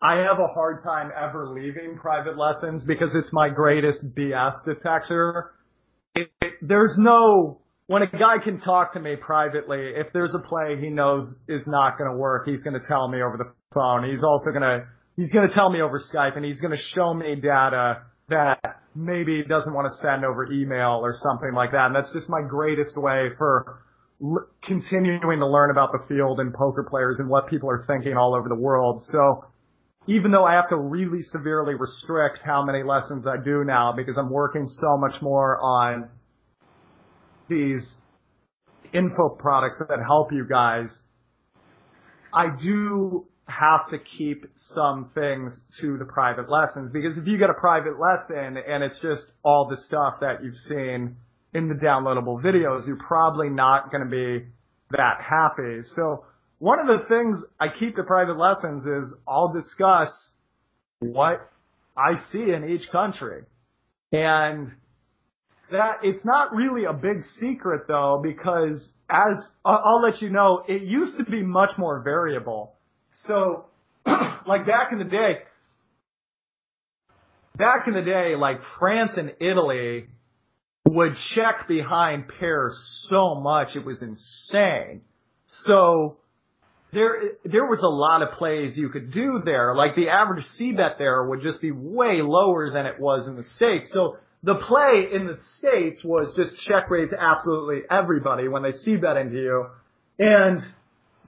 [0.02, 5.52] I have a hard time ever leaving private lessons because it's my greatest BS detector.
[6.14, 10.40] It, it, there's no, when a guy can talk to me privately, if there's a
[10.40, 13.52] play he knows is not going to work, he's going to tell me over the
[13.72, 14.08] phone.
[14.10, 16.82] He's also going to, he's going to tell me over Skype and he's going to
[16.94, 21.72] show me data that maybe he doesn't want to send over email or something like
[21.72, 21.86] that.
[21.86, 23.82] And that's just my greatest way for
[24.22, 28.16] l- continuing to learn about the field and poker players and what people are thinking
[28.16, 29.02] all over the world.
[29.06, 29.44] So
[30.06, 34.16] even though I have to really severely restrict how many lessons I do now because
[34.16, 36.08] I'm working so much more on
[37.48, 37.96] these
[38.92, 40.96] info products that help you guys,
[42.32, 47.50] I do have to keep some things to the private lessons because if you get
[47.50, 51.16] a private lesson and it's just all the stuff that you've seen
[51.52, 54.46] in the downloadable videos, you're probably not going to be
[54.90, 55.82] that happy.
[55.82, 56.24] So
[56.60, 60.10] one of the things I keep to private lessons is I'll discuss
[61.00, 61.50] what
[61.96, 63.44] I see in each country.
[64.12, 64.72] And
[65.70, 70.82] that it's not really a big secret though because as I'll let you know, it
[70.82, 72.74] used to be much more variable.
[73.24, 73.64] So
[74.06, 75.38] like back in the day,
[77.56, 80.08] back in the day, like France and Italy
[80.86, 85.00] would check behind pairs so much it was insane.
[85.46, 86.18] So
[86.92, 89.74] there there was a lot of plays you could do there.
[89.74, 93.36] Like the average C bet there would just be way lower than it was in
[93.36, 93.90] the States.
[93.92, 98.96] So the play in the States was just check raise absolutely everybody when they C
[98.96, 99.66] bet into you.
[100.18, 100.60] And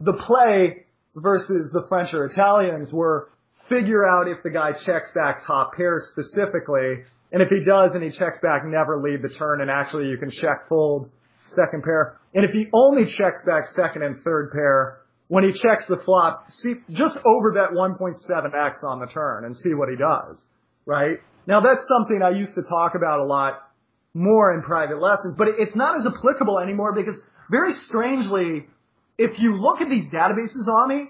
[0.01, 3.29] the play versus the French or Italians were
[3.69, 7.05] figure out if the guy checks back top pair specifically.
[7.31, 10.19] And if he does and he checks back, never leave the turn and actually you
[10.19, 11.11] can check fold
[11.45, 12.19] second pair.
[12.35, 15.02] And if he only checks back second and third pair,
[15.33, 19.89] when he checks the flop, see, just overbet 1.7x on the turn and see what
[19.89, 20.45] he does,
[20.85, 21.21] right?
[21.47, 23.63] Now that's something I used to talk about a lot
[24.13, 27.19] more in private lessons, but it's not as applicable anymore because
[27.51, 28.67] very strangely,
[29.17, 31.07] if you look at these databases on me,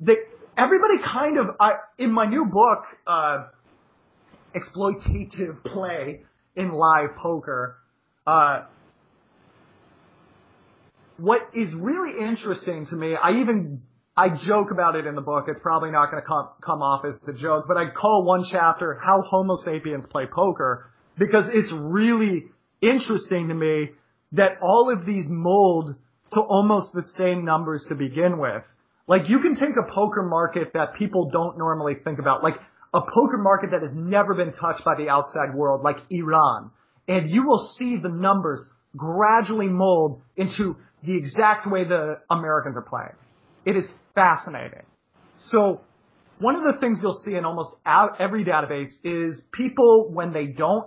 [0.00, 0.16] they,
[0.58, 3.46] everybody kind of, I, in my new book, uh,
[4.54, 6.20] exploitative play
[6.56, 7.78] in live poker,
[8.26, 8.64] uh,
[11.22, 13.82] what is really interesting to me, I even,
[14.16, 15.44] I joke about it in the book.
[15.46, 18.44] It's probably not going to come, come off as a joke, but I call one
[18.50, 22.46] chapter how Homo sapiens play poker because it's really
[22.80, 23.90] interesting to me
[24.32, 25.94] that all of these mold
[26.32, 28.64] to almost the same numbers to begin with.
[29.06, 32.56] Like you can take a poker market that people don't normally think about, like
[32.92, 36.72] a poker market that has never been touched by the outside world, like Iran,
[37.06, 38.64] and you will see the numbers
[38.96, 43.14] gradually mold into the exact way the Americans are playing.
[43.64, 44.84] It is fascinating.
[45.38, 45.80] So
[46.38, 50.86] one of the things you'll see in almost every database is people, when they don't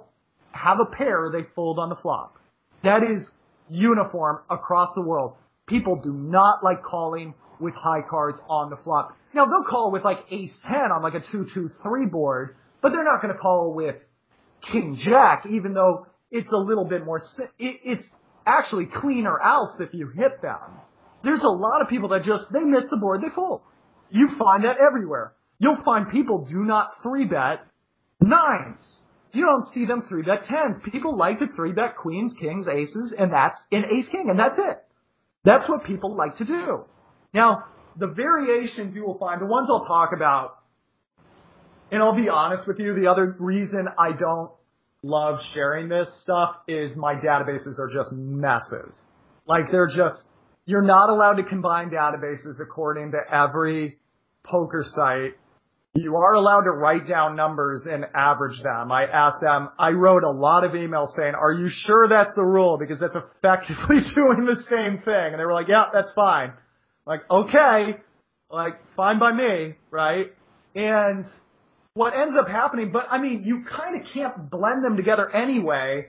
[0.51, 2.37] have a pair, they fold on the flop.
[2.83, 3.29] That is
[3.69, 5.35] uniform across the world.
[5.67, 9.17] People do not like calling with high cards on the flop.
[9.33, 13.21] Now they'll call with like ace 10 on like a 2-2-3 board, but they're not
[13.21, 13.95] going to call with
[14.61, 18.07] king jack, even though it's a little bit more, it, it's
[18.45, 20.59] actually cleaner outs if you hit them.
[21.23, 23.61] There's a lot of people that just, they miss the board, they fold.
[24.09, 25.33] You find that everywhere.
[25.57, 27.65] You'll find people do not three bet
[28.21, 28.99] nines.
[29.31, 30.77] You don't see them three bet tens.
[30.91, 34.57] People like to three bet queens, kings, aces, and that's an ace king, and that's
[34.57, 34.83] it.
[35.43, 36.83] That's what people like to do.
[37.33, 37.65] Now,
[37.97, 40.57] the variations you will find, the ones I'll talk about,
[41.91, 44.51] and I'll be honest with you, the other reason I don't
[45.05, 48.99] love sharing this stuff is my databases are just messes.
[49.45, 50.23] Like they're just,
[50.65, 53.99] you're not allowed to combine databases according to every
[54.43, 55.35] poker site.
[55.93, 58.91] You are allowed to write down numbers and average them.
[58.91, 62.43] I asked them, I wrote a lot of emails saying, are you sure that's the
[62.43, 62.77] rule?
[62.77, 65.31] Because that's effectively doing the same thing.
[65.31, 66.51] And they were like, yeah, that's fine.
[67.05, 67.97] Like, okay,
[68.49, 70.33] like, fine by me, right?
[70.73, 71.27] And
[71.95, 76.07] what ends up happening, but I mean, you kind of can't blend them together anyway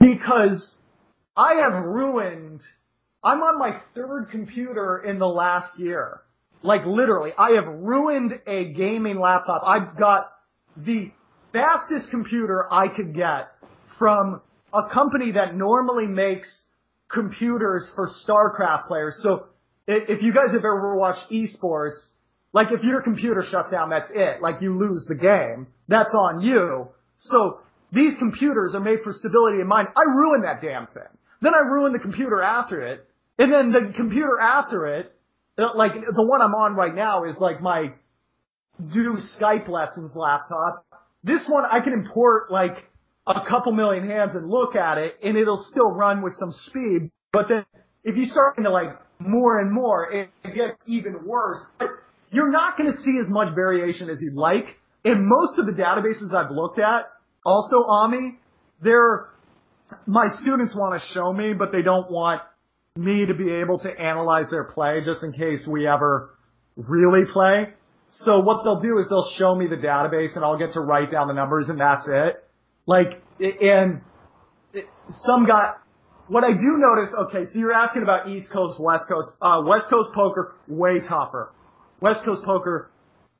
[0.00, 0.78] because
[1.36, 2.62] I have ruined,
[3.22, 6.20] I'm on my third computer in the last year.
[6.62, 9.62] Like literally, I have ruined a gaming laptop.
[9.64, 10.32] I've got
[10.76, 11.12] the
[11.52, 13.52] fastest computer I could get
[14.00, 14.42] from
[14.74, 16.66] a company that normally makes
[17.08, 19.20] computers for StarCraft players.
[19.22, 19.46] So
[19.86, 21.98] if you guys have ever watched esports,
[22.52, 24.40] like if your computer shuts down, that's it.
[24.40, 25.68] Like you lose the game.
[25.88, 26.88] That's on you.
[27.18, 27.60] So
[27.92, 29.88] these computers are made for stability in mind.
[29.96, 31.02] I ruined that damn thing.
[31.40, 33.06] Then I ruined the computer after it.
[33.38, 35.14] And then the computer after it,
[35.58, 37.92] uh, like the one I'm on right now is like my
[38.92, 40.86] do Skype lessons laptop.
[41.22, 42.88] This one I can import like
[43.26, 47.10] a couple million hands and look at it and it'll still run with some speed.
[47.32, 47.64] But then
[48.04, 51.64] if you start into like more and more, it, it gets even worse.
[51.78, 51.88] But
[52.30, 54.78] you're not going to see as much variation as you'd like.
[55.04, 57.06] In most of the databases I've looked at,
[57.44, 58.38] also Ami,
[58.82, 59.30] they're,
[60.06, 62.42] my students want to show me, but they don't want
[62.96, 66.36] me to be able to analyze their play just in case we ever
[66.76, 67.68] really play.
[68.10, 71.10] So what they'll do is they'll show me the database and I'll get to write
[71.10, 72.44] down the numbers and that's it.
[72.86, 74.00] Like, and
[75.08, 75.74] some guy,
[76.28, 79.86] what I do notice, okay, so you're asking about East Coast, West Coast, uh, West
[79.90, 81.52] Coast poker, way tougher.
[82.00, 82.90] West Coast poker,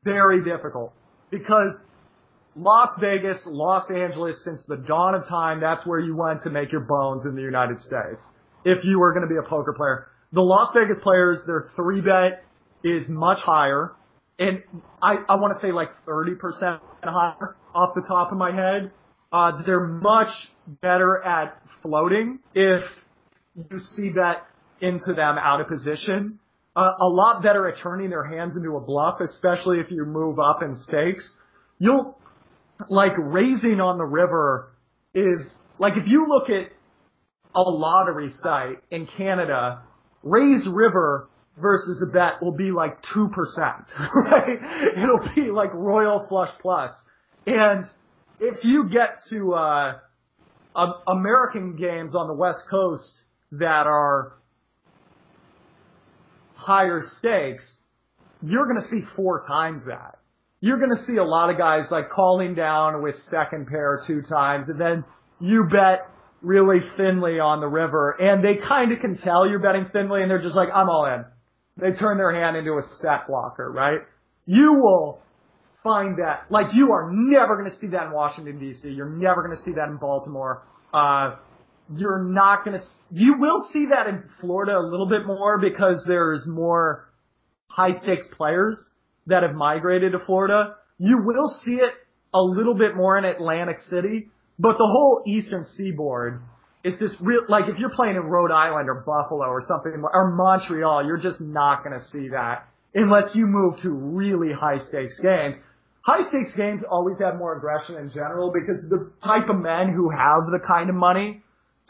[0.05, 0.92] very difficult
[1.31, 1.75] because
[2.57, 6.73] Las Vegas, Los Angeles, since the dawn of time, that's where you went to make
[6.73, 8.20] your bones in the United States.
[8.64, 12.03] If you were going to be a poker player, the Las Vegas players, their three
[12.03, 12.44] bet
[12.83, 13.92] is much higher,
[14.38, 14.62] and
[15.03, 18.92] I I want to say like thirty percent higher off the top of my head.
[19.33, 20.29] Uh, they're much
[20.83, 22.83] better at floating if
[23.70, 24.46] you see that
[24.81, 26.40] into them out of position.
[26.77, 30.63] A lot better at turning their hands into a bluff, especially if you move up
[30.63, 31.37] in stakes.
[31.79, 32.17] You'll,
[32.89, 34.73] like raising on the river
[35.13, 36.71] is, like if you look at
[37.55, 39.83] a lottery site in Canada,
[40.23, 41.29] raise river
[41.59, 43.31] versus a bet will be like 2%,
[44.15, 44.59] right?
[44.97, 46.93] It'll be like royal flush plus.
[47.47, 47.85] And
[48.39, 49.99] if you get to, uh,
[51.07, 54.35] American games on the West Coast that are
[56.61, 57.81] higher stakes,
[58.42, 60.18] you're going to see four times that.
[60.61, 64.20] You're going to see a lot of guys like calling down with second pair two
[64.23, 65.05] times, and then
[65.40, 66.07] you bet
[66.42, 70.31] really thinly on the river, and they kind of can tell you're betting thinly, and
[70.31, 71.25] they're just like, I'm all in.
[71.79, 74.01] They turn their hand into a set blocker, right?
[74.44, 75.23] You will
[75.83, 78.94] find that, like you are never going to see that in Washington DC.
[78.94, 80.62] You're never going to see that in Baltimore.
[80.92, 81.37] Uh,
[81.96, 86.05] you're not going to, you will see that in Florida a little bit more because
[86.07, 87.09] there's more
[87.68, 88.81] high stakes players
[89.26, 90.76] that have migrated to Florida.
[90.98, 91.92] You will see it
[92.33, 96.42] a little bit more in Atlantic City, but the whole eastern seaboard,
[96.85, 100.31] it's just real, like if you're playing in Rhode Island or Buffalo or something, or
[100.37, 105.18] Montreal, you're just not going to see that unless you move to really high stakes
[105.20, 105.55] games.
[106.03, 110.11] High stakes games always have more aggression in general because the type of men who
[110.11, 111.42] have the kind of money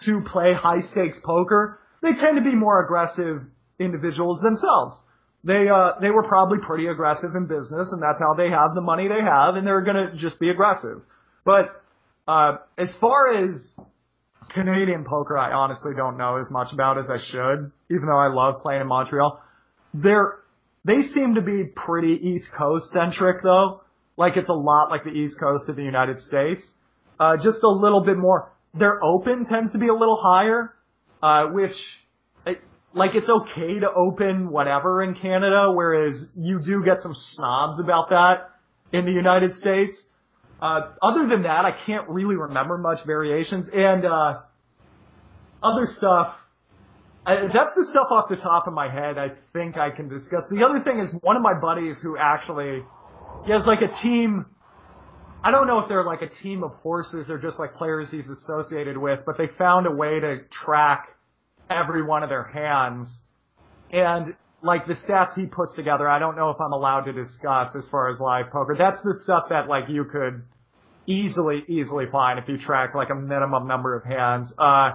[0.04, 3.42] to play high stakes poker, they tend to be more aggressive
[3.78, 4.96] individuals themselves.
[5.42, 8.82] They, uh, they were probably pretty aggressive in business and that's how they have the
[8.82, 11.02] money they have and they're gonna just be aggressive.
[11.44, 11.82] But,
[12.28, 13.70] uh, as far as
[14.52, 18.28] Canadian poker, I honestly don't know as much about as I should, even though I
[18.28, 19.40] love playing in Montreal.
[19.94, 20.40] They're,
[20.84, 23.82] they seem to be pretty East Coast centric though.
[24.16, 26.70] Like it's a lot like the East Coast of the United States.
[27.18, 30.74] Uh, just a little bit more their open tends to be a little higher,
[31.22, 31.74] uh, which,
[32.92, 38.10] like it's okay to open whatever in Canada, whereas you do get some snobs about
[38.10, 38.50] that
[38.92, 40.06] in the United States.
[40.60, 44.40] Uh, other than that, I can't really remember much variations and, uh,
[45.62, 46.34] other stuff,
[47.26, 50.44] I, that's the stuff off the top of my head I think I can discuss.
[50.50, 52.82] The other thing is one of my buddies who actually,
[53.44, 54.46] he has like a team
[55.42, 58.28] I don't know if they're like a team of horses or just like players he's
[58.28, 61.08] associated with, but they found a way to track
[61.70, 63.22] every one of their hands.
[63.90, 67.74] And like the stats he puts together, I don't know if I'm allowed to discuss
[67.74, 68.76] as far as live poker.
[68.78, 70.42] That's the stuff that like you could
[71.06, 74.52] easily, easily find if you track like a minimum number of hands.
[74.58, 74.92] Uh,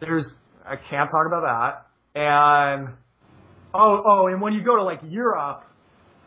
[0.00, 1.42] there's, I can't talk about
[2.14, 2.20] that.
[2.20, 2.88] And,
[3.72, 5.64] oh, oh, and when you go to like Europe,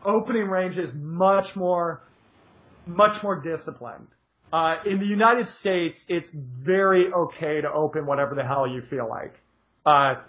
[0.05, 2.01] opening range is much more
[2.85, 4.07] much more disciplined.
[4.51, 6.29] Uh, in the United States, it's
[6.63, 9.41] very okay to open whatever the hell you feel like.
[9.85, 10.21] Uh,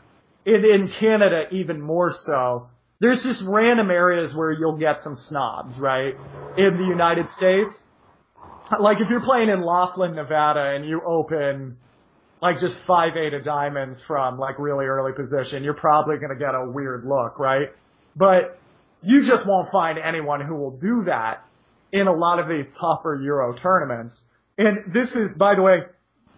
[0.46, 2.68] in, in Canada, even more so.
[3.00, 6.14] There's just random areas where you'll get some snobs, right?
[6.56, 7.78] In the United States,
[8.80, 11.76] like if you're playing in Laughlin, Nevada, and you open
[12.40, 16.54] like just five eight of diamonds from like really early position, you're probably gonna get
[16.54, 17.68] a weird look, right?
[18.16, 18.58] But
[19.02, 21.44] you just won't find anyone who will do that
[21.94, 24.24] in a lot of these tougher Euro tournaments.
[24.58, 25.78] And this is, by the way,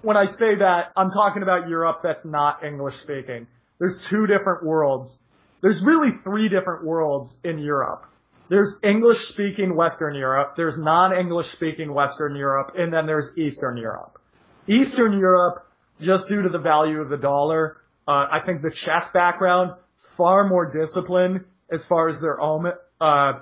[0.02, 3.46] when I say that, I'm talking about Europe that's not English speaking.
[3.78, 5.18] There's two different worlds.
[5.62, 8.04] There's really three different worlds in Europe.
[8.50, 14.20] There's English speaking Western Europe, there's non-English speaking Western Europe, and then there's Eastern Europe.
[14.68, 15.66] Eastern Europe,
[16.00, 19.72] just due to the value of the dollar, uh, I think the chess background,
[20.16, 21.40] far more disciplined
[21.72, 23.32] as far as their own, uh,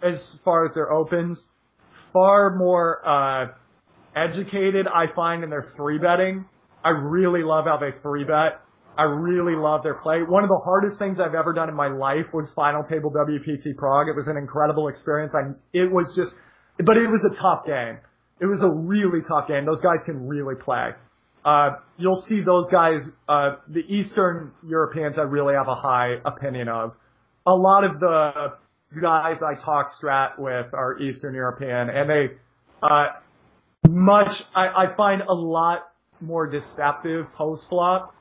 [0.00, 1.48] as far as their opens,
[2.12, 3.46] far more uh,
[4.16, 4.86] educated.
[4.86, 6.44] I find in their three betting.
[6.84, 8.60] I really love how they three bet.
[8.96, 10.20] I really love their play.
[10.22, 13.76] One of the hardest things I've ever done in my life was final table WPT
[13.76, 14.08] Prague.
[14.08, 15.32] It was an incredible experience.
[15.34, 16.34] I, it was just,
[16.84, 17.98] but it was a tough game.
[18.40, 19.64] It was a really tough game.
[19.64, 20.90] Those guys can really play.
[21.44, 26.68] Uh, you'll see those guys, uh, the Eastern Europeans I really have a high opinion
[26.68, 26.92] of.
[27.46, 28.52] A lot of the
[29.00, 32.30] guys I talk strat with are Eastern European and they,
[32.82, 33.06] uh,
[33.88, 35.88] much, I, I find a lot
[36.20, 38.14] more deceptive post flop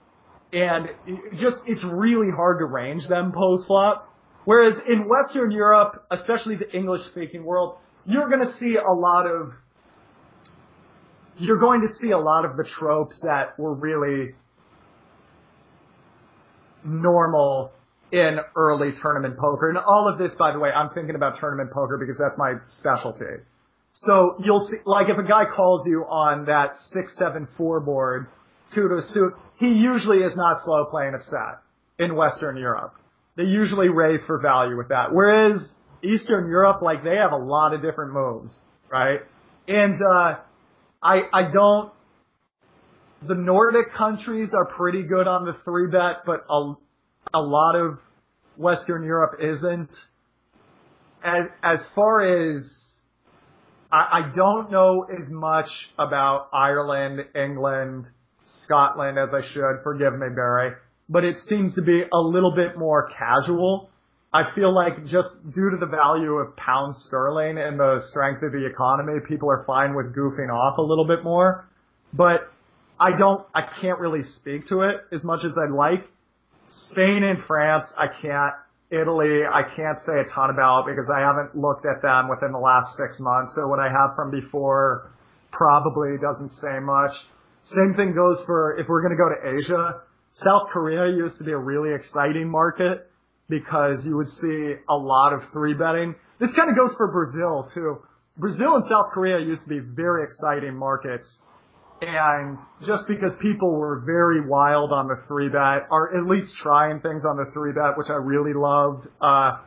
[0.54, 4.08] and it just it's really hard to range them post flop.
[4.44, 9.28] Whereas in Western Europe, especially the English speaking world, you're going to see a lot
[9.28, 9.54] of
[11.38, 14.36] you're going to see a lot of the tropes that were really
[16.84, 17.72] normal
[18.12, 19.70] in early tournament poker.
[19.70, 22.56] And all of this, by the way, I'm thinking about tournament poker because that's my
[22.68, 23.44] specialty.
[23.94, 28.28] So you'll see, like if a guy calls you on that six, seven, four board,
[28.74, 31.62] two to a suit, he usually is not slow playing a set
[32.00, 32.94] in Western Europe.
[33.36, 35.14] They usually raise for value with that.
[35.14, 35.72] Whereas
[36.04, 38.60] Eastern Europe, like they have a lot of different moves,
[38.90, 39.20] right?
[39.68, 40.40] And, uh,
[41.04, 41.92] I, I don't,
[43.28, 46.74] the Nordic countries are pretty good on the three bet, but a,
[47.34, 48.00] a lot of
[48.58, 49.90] Western Europe isn't.
[51.24, 52.64] As, as far as,
[53.92, 58.08] I, I don't know as much about Ireland, England,
[58.46, 59.84] Scotland as I should.
[59.84, 60.74] Forgive me, Barry.
[61.10, 63.90] But it seems to be a little bit more casual.
[64.34, 68.54] I feel like just due to the value of pound sterling and the strength of
[68.54, 71.68] the economy, people are fine with goofing off a little bit more.
[72.14, 72.50] But
[73.00, 76.08] I don't, I can't really speak to it as much as I'd like.
[76.90, 78.54] Spain and France, I can't.
[78.92, 82.60] Italy, I can't say a ton about because I haven't looked at them within the
[82.60, 83.56] last six months.
[83.56, 85.12] So what I have from before
[85.52, 87.12] probably doesn't say much.
[87.64, 90.02] Same thing goes for if we're going to go to Asia.
[90.34, 93.08] South Korea used to be a really exciting market
[93.48, 96.16] because you would see a lot of three betting.
[96.40, 98.00] This kind of goes for Brazil too.
[98.38, 101.42] Brazil and South Korea used to be very exciting markets.
[102.02, 107.00] And just because people were very wild on the three bet, or at least trying
[107.00, 109.60] things on the three bet, which I really loved, uh,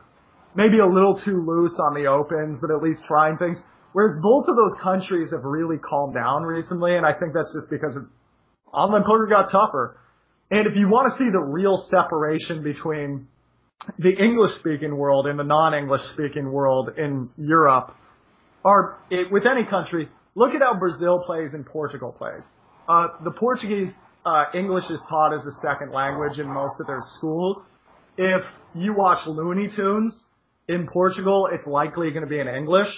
[0.53, 3.61] maybe a little too loose on the opens, but at least trying things.
[3.93, 7.69] Whereas both of those countries have really calmed down recently, and I think that's just
[7.71, 7.97] because
[8.73, 9.97] online poker got tougher.
[10.51, 13.27] And if you want to see the real separation between
[13.97, 17.95] the English speaking world and the non-English speaking world in Europe,
[18.65, 22.43] or it, with any country, look at how Brazil plays and Portugal plays.
[22.87, 23.89] Uh, the Portuguese
[24.25, 27.65] uh, English is taught as a second language in most of their schools.
[28.17, 30.25] If you watch Looney Tunes
[30.67, 32.89] in Portugal, it's likely going to be in English.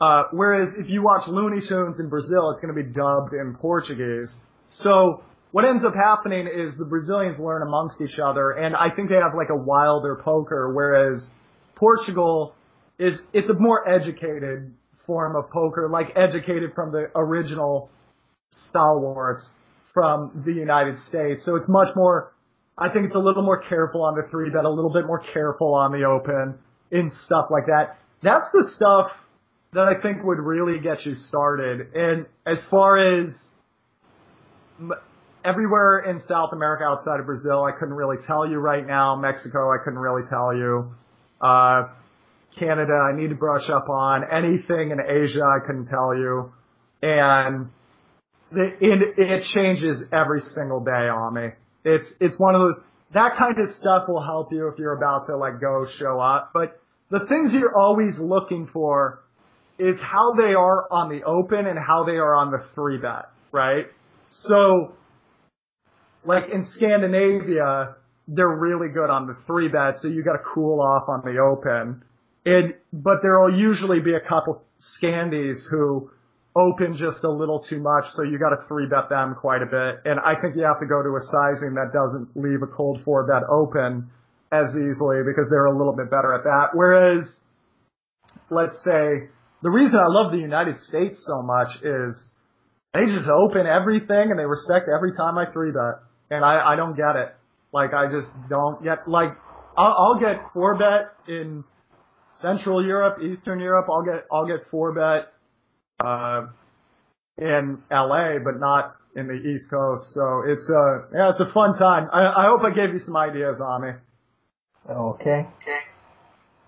[0.00, 3.56] Uh, whereas if you watch Looney Tunes in Brazil, it's going to be dubbed in
[3.60, 4.34] Portuguese.
[4.68, 5.22] So
[5.52, 9.16] what ends up happening is the Brazilians learn amongst each other, and I think they
[9.16, 11.30] have like a wilder poker, whereas
[11.76, 12.54] Portugal
[12.98, 14.72] is it's a more educated
[15.06, 17.90] form of poker, like educated from the original
[18.50, 19.50] stalwarts
[19.92, 21.44] from the United States.
[21.44, 22.32] So it's much more.
[22.76, 25.20] I think it's a little more careful on the three bet, a little bit more
[25.20, 26.58] careful on the open,
[26.90, 27.98] in stuff like that.
[28.22, 29.10] That's the stuff
[29.74, 31.94] that I think would really get you started.
[31.94, 33.30] And as far as
[35.44, 39.14] everywhere in South America outside of Brazil, I couldn't really tell you right now.
[39.14, 40.94] Mexico, I couldn't really tell you.
[41.40, 41.88] Uh,
[42.58, 44.22] Canada, I need to brush up on.
[44.30, 46.52] Anything in Asia, I couldn't tell you.
[47.02, 47.70] And
[48.52, 51.48] it, it, it changes every single day on me.
[51.84, 52.82] It's, it's one of those,
[53.12, 56.50] that kind of stuff will help you if you're about to like go show up.
[56.54, 56.80] But
[57.10, 59.22] the things you're always looking for
[59.78, 63.26] is how they are on the open and how they are on the three bet,
[63.52, 63.86] right?
[64.28, 64.94] So,
[66.24, 67.96] like in Scandinavia,
[68.28, 72.02] they're really good on the three bet, so you gotta cool off on the open.
[72.46, 74.62] And, but there will usually be a couple
[75.00, 76.10] Scandies who
[76.56, 80.02] open just a little too much, so you gotta three bet them quite a bit.
[80.04, 83.00] And I think you have to go to a sizing that doesn't leave a cold
[83.04, 84.10] four bet open
[84.52, 86.68] as easily because they're a little bit better at that.
[86.74, 87.26] Whereas,
[88.50, 89.30] let's say,
[89.62, 92.28] the reason I love the United States so much is
[92.92, 96.04] they just open everything and they respect every time I three bet.
[96.30, 97.34] And I, I don't get it.
[97.72, 99.30] Like I just don't get, like,
[99.76, 101.64] I'll, I'll get four bet in
[102.40, 103.86] Central Europe, Eastern Europe.
[103.90, 105.32] I'll get, I'll get four bet,
[106.04, 106.46] uh,
[107.38, 110.12] in LA, but not in the East Coast.
[110.12, 112.08] So it's a, yeah, it's a fun time.
[112.12, 113.90] I, I hope I gave you some ideas on me.
[114.88, 115.46] Okay.
[115.62, 115.78] Okay.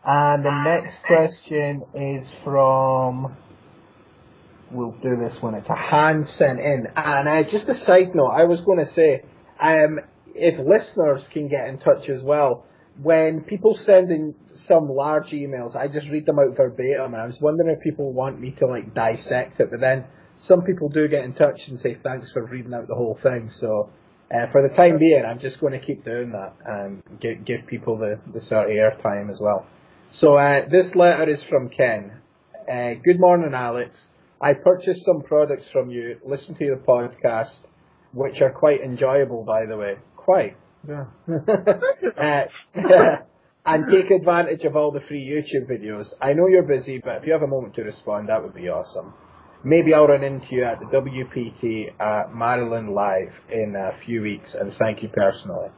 [0.04, 3.36] And the next question is from.
[4.70, 6.88] We'll do this when it's a hand sent in.
[6.96, 9.22] And uh, just a side note, I was going to say,
[9.60, 10.00] um,
[10.34, 12.66] if listeners can get in touch as well,
[13.02, 17.26] when people send in some large emails, I just read them out verbatim, and I
[17.26, 20.04] was wondering if people want me to like dissect it, but then
[20.38, 23.50] some people do get in touch and say thanks for reading out the whole thing.
[23.50, 23.90] So
[24.30, 27.66] uh, for the time being, I'm just going to keep doing that and give, give
[27.66, 29.66] people the, the sort of airtime as well.
[30.12, 32.12] So uh, this letter is from Ken.
[32.70, 34.06] Uh, good morning, Alex.
[34.40, 37.56] I purchased some products from you, listened to your podcast,
[38.12, 39.96] which are quite enjoyable, by the way.
[40.16, 40.56] Quite.
[40.88, 41.06] Yeah.
[42.16, 42.44] uh,
[43.66, 46.06] and take advantage of all the free YouTube videos.
[46.20, 48.68] I know you're busy, but if you have a moment to respond, that would be
[48.68, 49.12] awesome.
[49.64, 54.54] Maybe I'll run into you at the WPT at Maryland Live in a few weeks,
[54.54, 55.70] and thank you personally.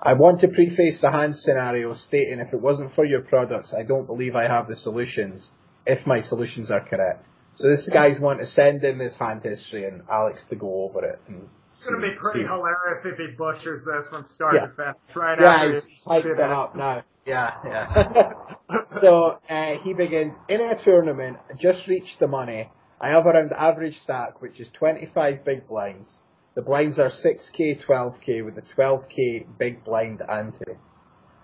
[0.00, 3.82] I want to preface the hand scenario stating if it wasn't for your products, I
[3.82, 5.50] don't believe I have the solutions,
[5.84, 7.26] if my solutions are correct.
[7.56, 11.04] So this guy's want to send in this hand history and Alex to go over
[11.04, 11.18] it.
[11.26, 11.48] And
[11.78, 12.46] it's going to be pretty see.
[12.46, 14.66] hilarious if he butchers this from start yeah.
[14.66, 14.96] to finish.
[15.14, 17.04] Right yeah, after he's hyped that up now.
[17.26, 18.32] Yeah, yeah.
[19.00, 21.38] so uh, he begins in a tournament.
[21.60, 22.70] Just reached the money.
[23.00, 26.08] I have around the average stack, which is 25 big blinds.
[26.54, 30.78] The blinds are 6k, 12k with a 12k big blind ante.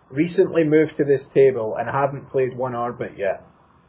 [0.09, 3.45] Recently moved to this table and haven't played one orbit yet.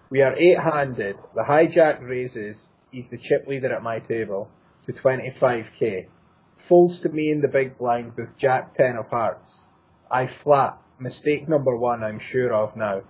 [0.09, 1.15] We are eight-handed.
[1.33, 2.65] The hijack raises.
[2.91, 4.49] He's the chip leader at my table
[4.85, 6.07] to 25k.
[6.67, 9.67] Folds to me in the big blind with Jack 10 of hearts.
[10.09, 10.77] I flat.
[10.99, 13.01] Mistake number one I'm sure of now.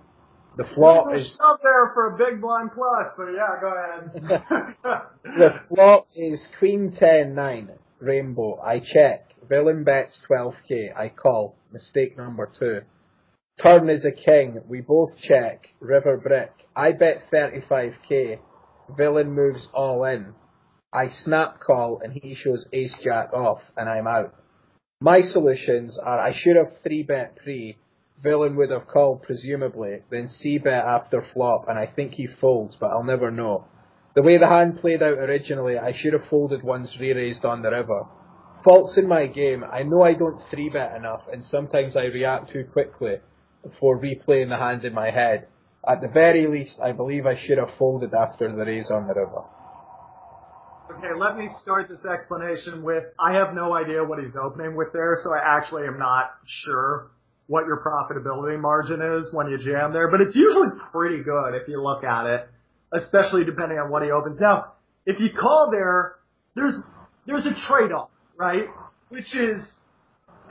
[0.56, 5.02] The flop is up there for a big blind plus, but yeah, go ahead.
[5.24, 8.60] the flop is Queen ten nine Rainbow.
[8.60, 9.34] I check.
[9.48, 10.96] Villain bets 12k.
[10.96, 11.56] I call.
[11.72, 12.82] Mistake number two.
[13.60, 14.60] Turn is a king.
[14.68, 15.68] We both check.
[15.80, 16.52] River brick.
[16.76, 18.38] I bet 35k.
[18.96, 20.34] Villain moves all in.
[20.94, 24.32] I snap call and he shows ace jack off and I'm out.
[25.00, 27.78] My solutions are I should have three bet pre,
[28.22, 32.76] villain would have called presumably, then c bet after flop and I think he folds
[32.76, 33.64] but I'll never know.
[34.14, 37.72] The way the hand played out originally, I should have folded once re-raised on the
[37.72, 38.06] river.
[38.62, 42.50] Faults in my game, I know I don't three bet enough and sometimes I react
[42.50, 43.16] too quickly
[43.64, 45.48] before replaying the hand in my head.
[45.84, 49.14] At the very least, I believe I should have folded after the raise on the
[49.14, 49.42] river.
[50.90, 54.88] Okay, let me start this explanation with I have no idea what he's opening with
[54.92, 57.10] there, so I actually am not sure
[57.46, 61.68] what your profitability margin is when you jam there, but it's usually pretty good if
[61.68, 62.48] you look at it,
[62.92, 64.38] especially depending on what he opens.
[64.38, 64.74] Now,
[65.06, 66.16] if you call there,
[66.54, 66.78] there's
[67.26, 68.66] there's a trade-off, right?
[69.08, 69.66] Which is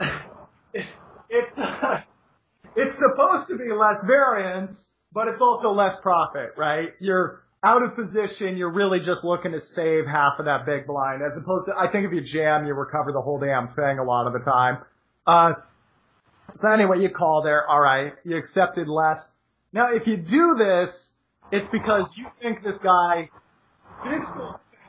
[0.74, 1.56] it's
[2.76, 4.76] it's supposed to be less variance,
[5.12, 6.88] but it's also less profit, right?
[6.98, 11.22] You're out of position, you're really just looking to save half of that big blind,
[11.22, 14.04] as opposed to, I think if you jam, you recover the whole damn thing a
[14.04, 14.78] lot of the time.
[15.26, 15.54] Uh,
[16.54, 19.18] so anyway, you call there, alright, you accepted less.
[19.72, 20.90] Now if you do this,
[21.50, 23.30] it's because you think this guy,
[24.04, 24.28] this is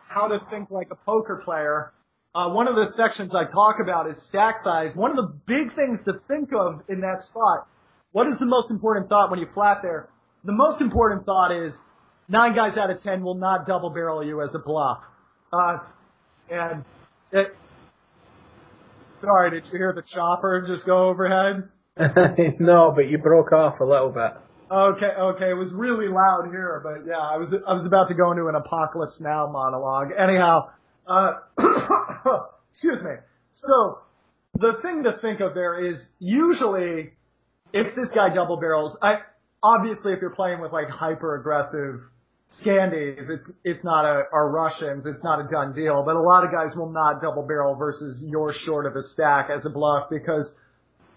[0.08, 1.94] how to think like a poker player.
[2.34, 4.94] Uh, one of the sections I talk about is stack size.
[4.96, 7.68] One of the big things to think of in that spot,
[8.12, 10.10] what is the most important thought when you flat there?
[10.44, 11.74] The most important thought is
[12.28, 15.04] nine guys out of ten will not double barrel you as a bluff.
[15.52, 15.78] Uh,
[16.50, 16.84] and
[17.32, 17.56] it,
[19.22, 21.70] sorry, did you hear the chopper just go overhead?
[22.60, 24.34] no, but you broke off a little bit.
[24.70, 28.16] Okay, okay, it was really loud here, but yeah, I was I was about to
[28.16, 30.10] go into an apocalypse now monologue.
[30.18, 30.70] Anyhow,
[31.08, 31.34] uh,
[32.72, 33.12] excuse me.
[33.54, 34.00] So
[34.56, 37.14] the thing to think of there is usually
[37.74, 39.20] if this guy double barrels, I
[39.66, 42.02] obviously if you're playing with like hyper aggressive
[42.62, 46.04] Scandies, it's it's not a or Russians, it's not a done deal.
[46.06, 49.50] But a lot of guys will not double barrel versus you're short of a stack
[49.50, 50.54] as a bluff because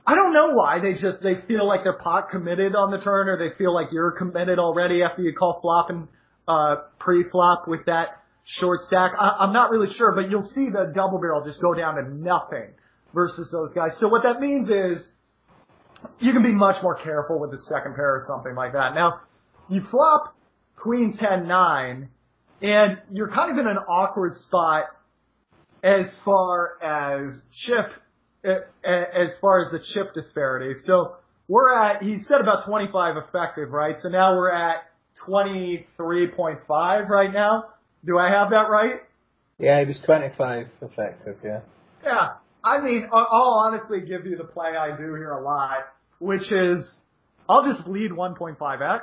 [0.07, 3.29] I don't know why they just they feel like they're pot committed on the turn
[3.29, 6.09] or they feel like you're committed already after you call flop and
[6.49, 9.13] uh, pre-flop with that short stack.
[9.21, 12.09] I, I'm not really sure, but you'll see the double barrel just go down to
[12.09, 12.73] nothing
[13.15, 13.99] versus those guys.
[14.01, 15.13] So what that means is
[16.21, 18.95] you can be much more careful with the second pair or something like that.
[18.95, 19.21] Now
[19.69, 20.35] you flop
[20.77, 22.09] queen 10 9
[22.63, 24.85] and you're kind of in an awkward spot
[25.83, 27.91] as far as chip
[28.45, 30.75] as far as the chip disparity.
[30.85, 31.17] So
[31.49, 33.97] we're at he said about 25 effective, right?
[34.01, 34.85] So now we're at
[35.27, 37.65] 23.5 right now.
[38.05, 39.03] Do I have that right?
[39.59, 41.61] Yeah, it was 25 effective, yeah.
[42.05, 42.29] Yeah.
[42.63, 45.87] I mean, I'll honestly give you the play I do here a lot,
[46.19, 47.01] which is
[47.49, 49.01] I'll just lead 1.5x,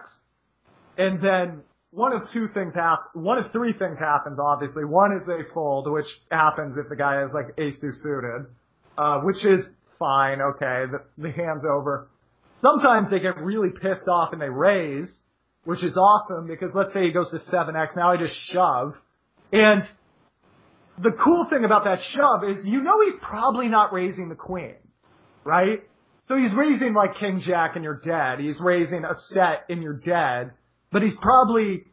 [0.97, 3.23] and then one of two things happen.
[3.23, 4.37] One of three things happens.
[4.39, 8.47] Obviously, one is they fold, which happens if the guy is like ace two suited,
[8.97, 10.41] uh, which is fine.
[10.41, 12.09] Okay, the, the hand's over.
[12.61, 15.21] Sometimes they get really pissed off and they raise,
[15.63, 18.95] which is awesome because let's say he goes to 7x, now I just shove.
[19.51, 19.83] And
[20.97, 24.75] the cool thing about that shove is you know he's probably not raising the queen,
[25.43, 25.83] right?
[26.27, 28.39] So he's raising like king jack and you're dead.
[28.39, 30.51] He's raising a set and you're dead.
[30.91, 31.83] But he's probably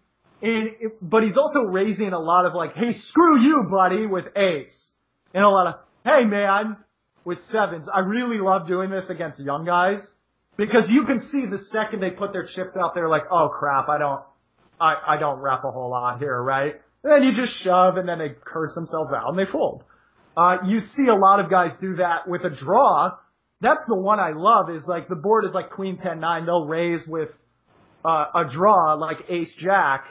[0.41, 0.71] in,
[1.03, 4.91] but he's also raising a lot of like, hey, screw you, buddy, with ace.
[5.35, 5.75] And a lot of,
[6.05, 6.77] hey man,
[7.25, 7.89] with sevens.
[7.93, 10.07] I really love doing this against young guys
[10.57, 13.89] because you can see the second they put their chips out there like, oh crap,
[13.89, 14.23] I don't,
[14.81, 16.81] I, I don't rep a whole lot here, right?
[17.03, 19.85] And then you just shove and then they curse themselves out and they fold.
[20.37, 23.17] Uh, you see a lot of guys do that with a draw.
[23.61, 26.47] That's the one I love is like the board is like queen 10 9.
[26.47, 27.31] They'll raise with,
[28.05, 30.07] uh, a draw like ace jack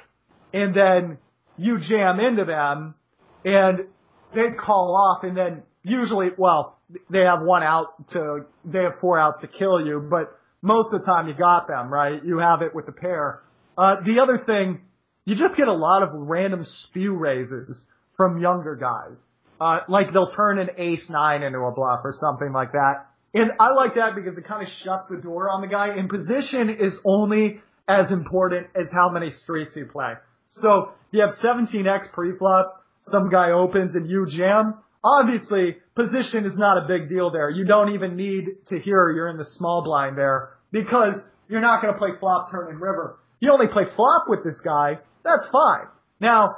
[0.53, 1.17] and then
[1.57, 2.95] you jam into them
[3.43, 3.87] and
[4.33, 6.79] they call off and then usually, well,
[7.09, 11.01] they have one out to, they have four outs to kill you, but most of
[11.01, 12.23] the time you got them, right?
[12.23, 13.41] You have it with the pair.
[13.77, 14.81] Uh, the other thing,
[15.25, 17.85] you just get a lot of random spew raises
[18.17, 19.17] from younger guys.
[19.59, 23.05] Uh, like they'll turn an ace nine into a bluff or something like that.
[23.33, 25.89] And I like that because it kind of shuts the door on the guy.
[25.89, 30.13] And position is only as important as how many streets you play.
[30.49, 34.75] So you have 17x pre-flop, some guy opens and you jam.
[35.03, 37.49] Obviously, position is not a big deal there.
[37.49, 41.15] You don't even need to hear you're in the small blind there because
[41.47, 43.19] you're not going to play flop, turn, and river.
[43.39, 44.99] You only play flop with this guy.
[45.23, 45.87] That's fine.
[46.19, 46.57] Now,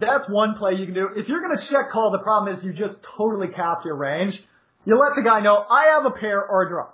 [0.00, 1.08] that's one play you can do.
[1.14, 4.42] If you're going to check call, the problem is you just totally cap your range.
[4.84, 6.88] You let the guy know, I have a pair or a draw.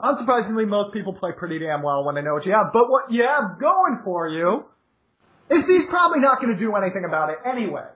[0.00, 2.72] Unsurprisingly, most people play pretty damn well when they know what you have.
[2.72, 4.64] But what you have going for you
[5.50, 7.86] is he's probably not going to do anything about it anyway.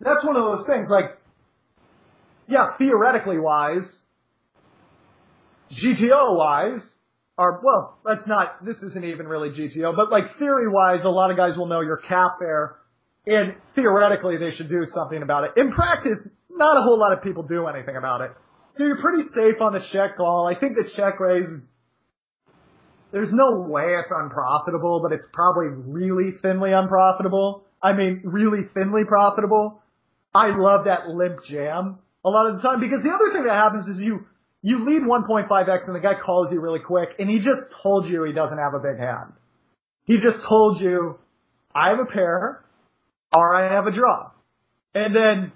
[0.00, 1.18] That's one of those things, like,
[2.46, 4.02] yeah, theoretically wise,
[5.70, 6.92] GTO wise,
[7.38, 11.30] or, well, that's not, this isn't even really GTO, but like theory wise, a lot
[11.30, 12.76] of guys will know your cap there,
[13.26, 15.50] and theoretically they should do something about it.
[15.56, 16.18] In practice,
[16.50, 18.32] not a whole lot of people do anything about it.
[18.76, 20.46] So you're pretty safe on the check call.
[20.46, 21.48] I think the check raise
[23.10, 27.64] there's no way it's unprofitable, but it's probably really thinly unprofitable.
[27.82, 29.80] I mean, really thinly profitable.
[30.34, 33.54] I love that limp jam a lot of the time because the other thing that
[33.54, 34.26] happens is you,
[34.62, 38.24] you lead 1.5x and the guy calls you really quick and he just told you
[38.24, 39.32] he doesn't have a big hand.
[40.04, 41.18] He just told you,
[41.74, 42.64] I have a pair
[43.32, 44.30] or I have a draw.
[44.94, 45.52] And then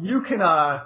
[0.00, 0.84] you can, uh,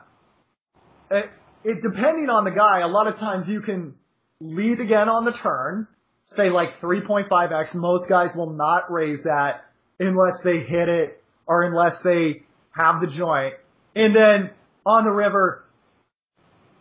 [1.11, 1.31] it,
[1.65, 3.95] it depending on the guy, a lot of times you can
[4.41, 5.89] lead again on the turn,
[6.37, 7.75] say like 3.5x.
[7.75, 9.65] Most guys will not raise that
[9.99, 13.55] unless they hit it or unless they have the joint.
[13.97, 14.51] And then
[14.87, 15.65] on the river,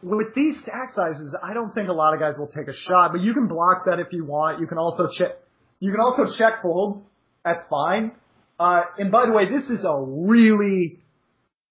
[0.02, 3.12] with these stack sizes, I don't think a lot of guys will take a shot,
[3.12, 4.60] but you can block that if you want.
[4.60, 5.32] You can also check,
[5.80, 7.04] you can also check fold.
[7.43, 8.12] That's fine.
[8.60, 11.00] Uh, and by the way, this is a really,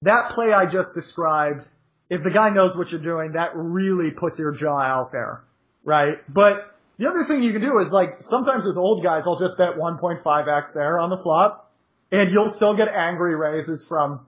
[0.02, 1.66] that play I just described,
[2.08, 5.42] if the guy knows what you're doing, that really puts your jaw out there
[5.86, 6.16] right?
[6.28, 9.56] But the other thing you can do is like sometimes with old guys, I'll just
[9.56, 11.72] bet 1.5x there on the flop,
[12.12, 14.26] and you'll still get angry raises from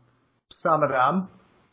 [0.50, 1.28] some of them.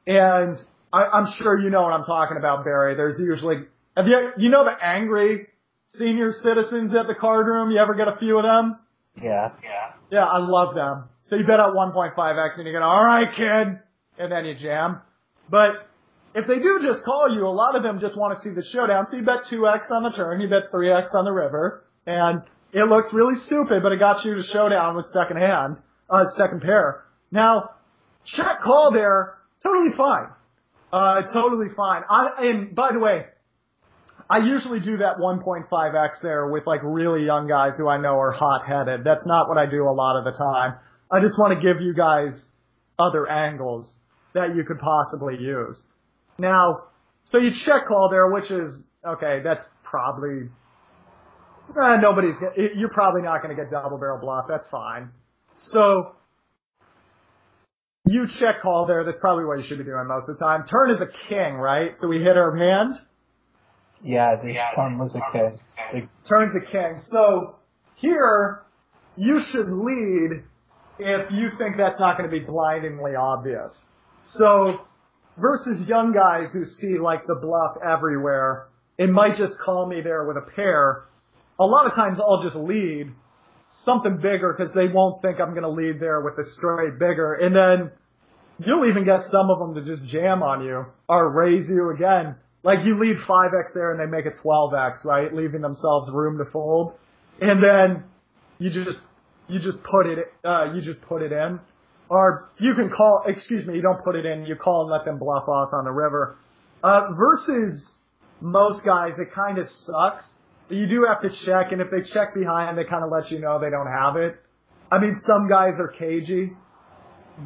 [0.07, 0.57] And
[0.91, 2.95] I, I'm sure you know what I'm talking about, Barry.
[2.95, 3.65] There's usually
[3.95, 5.47] have you you know the angry
[5.89, 7.71] senior citizens at the card room?
[7.71, 8.79] You ever get a few of them?
[9.21, 9.51] Yeah.
[9.63, 9.93] Yeah.
[10.11, 11.05] Yeah, I love them.
[11.23, 13.79] So you bet out 1.5x and you go, all right, kid,
[14.19, 15.01] and then you jam.
[15.49, 15.87] But
[16.35, 18.63] if they do just call you, a lot of them just want to see the
[18.63, 19.05] showdown.
[19.09, 22.41] So you bet 2x on the turn, you bet 3x on the river, and
[22.73, 25.77] it looks really stupid, but it got you to showdown with second hand,
[26.09, 27.05] uh, second pair.
[27.31, 27.71] Now,
[28.25, 30.27] check call there, totally fine.
[30.95, 32.03] Uh, totally fine.
[32.09, 33.25] I, and by the way,
[34.29, 38.31] I usually do that 1.5x there with like really young guys who I know are
[38.31, 39.03] hot headed.
[39.03, 40.75] That's not what I do a lot of the time.
[41.11, 42.47] I just want to give you guys
[42.97, 43.93] other angles
[44.35, 45.83] that you could possibly use.
[46.37, 46.83] Now,
[47.25, 50.47] so you check call there, which is, okay, that's probably,
[51.77, 54.45] eh, nobody's, you're probably not going to get double barrel bluff.
[54.47, 55.09] That's fine.
[55.57, 56.15] So,
[58.07, 59.03] you check call there.
[59.03, 60.63] That's probably what you should be doing most of the time.
[60.65, 61.91] Turn is a king, right?
[61.99, 62.95] So we hit our hand.
[64.03, 65.59] Yeah, the turn was a king.
[65.91, 67.01] The Turn's a king.
[67.07, 67.55] So
[67.95, 68.61] here,
[69.15, 70.43] you should lead
[70.99, 73.85] if you think that's not going to be blindingly obvious.
[74.21, 74.81] So
[75.37, 78.67] versus young guys who see like the bluff everywhere.
[78.97, 81.03] it might just call me there with a pair.
[81.59, 83.11] A lot of times I'll just lead
[83.83, 87.33] something bigger because they won't think I'm going to lead there with a straight bigger.
[87.35, 87.91] And then
[88.59, 92.35] you'll even get some of them to just jam on you or raise you again.
[92.63, 95.33] Like you lead 5x there and they make it 12x, right?
[95.33, 96.93] Leaving themselves room to fold.
[97.41, 98.03] And then
[98.57, 98.99] you just,
[99.47, 101.59] you just put it, uh, you just put it in.
[102.09, 105.05] Or you can call, excuse me, you don't put it in, you call and let
[105.05, 106.37] them bluff off on the river.
[106.83, 107.93] Uh, versus
[108.41, 110.23] most guys, it kind of sucks.
[110.69, 113.39] You do have to check, and if they check behind, they kind of let you
[113.39, 114.35] know they don't have it.
[114.91, 116.53] I mean, some guys are cagey,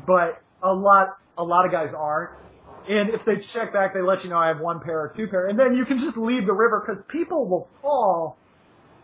[0.07, 2.31] but a lot, a lot of guys aren't.
[2.87, 5.27] And if they check back, they let you know I have one pair or two
[5.27, 8.37] pair, and then you can just leave the river because people will fall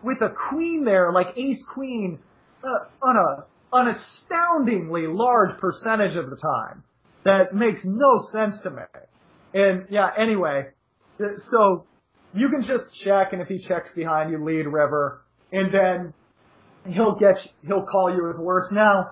[0.02, 2.20] with a queen there, like ace queen,
[2.64, 6.84] uh, on a an astoundingly large percentage of the time.
[7.26, 8.84] That makes no sense to me.
[9.54, 10.68] And yeah, anyway,
[11.50, 11.86] so
[12.36, 15.22] you can just check, and if he checks behind you, lead river,
[15.52, 16.14] and then
[16.88, 18.70] he'll get you, he'll call you with worse.
[18.72, 19.12] Now,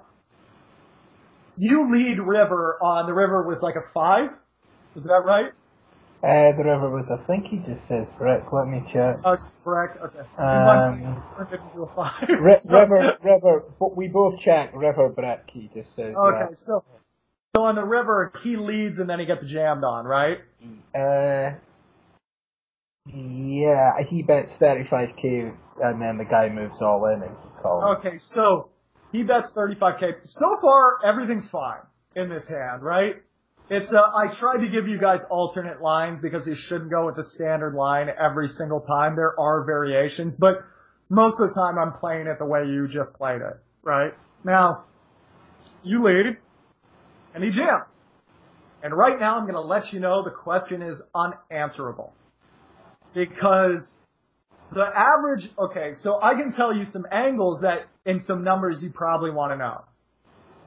[1.57, 4.29] you lead river on the river was like a five.
[4.95, 5.51] Is that right?
[6.23, 8.43] Uh, the river was, I think he just says brick.
[8.53, 9.17] Let me check.
[9.25, 9.97] Oh, correct.
[10.01, 10.19] Okay.
[10.37, 12.29] Um, Turned it into a five.
[12.29, 15.41] Ri- So- river, river, but we both check river brick.
[15.51, 16.15] He just says.
[16.15, 16.83] Okay, so
[17.55, 20.37] so on the river he leads and then he gets jammed on, right?
[20.95, 21.55] Uh,
[23.05, 27.97] yeah, he bets 35k and then the guy moves all in and calls.
[27.97, 28.69] Okay, so
[29.11, 30.13] he bets 35k.
[30.23, 31.81] So far, everything's fine
[32.15, 33.15] in this hand, right?
[33.69, 37.15] It's uh, I tried to give you guys alternate lines because you shouldn't go with
[37.15, 39.15] the standard line every single time.
[39.15, 40.63] There are variations, but
[41.09, 44.13] most of the time I'm playing it the way you just played it, right?
[44.43, 44.85] Now,
[45.81, 46.37] you lead,
[47.33, 47.83] and he jammed.
[48.81, 52.13] And right now I'm going to let you know the question is unanswerable.
[53.13, 53.87] Because
[54.73, 58.91] the average, okay, so I can tell you some angles that, in some numbers you
[58.91, 59.81] probably want to know.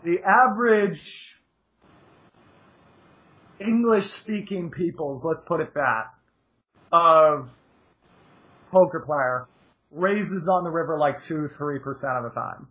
[0.05, 1.01] The average
[3.59, 6.05] English speaking peoples, let's put it that,
[6.93, 7.49] of
[8.71, 9.47] poker player
[9.91, 11.79] raises on the river like 2 3%
[12.17, 12.69] of the time.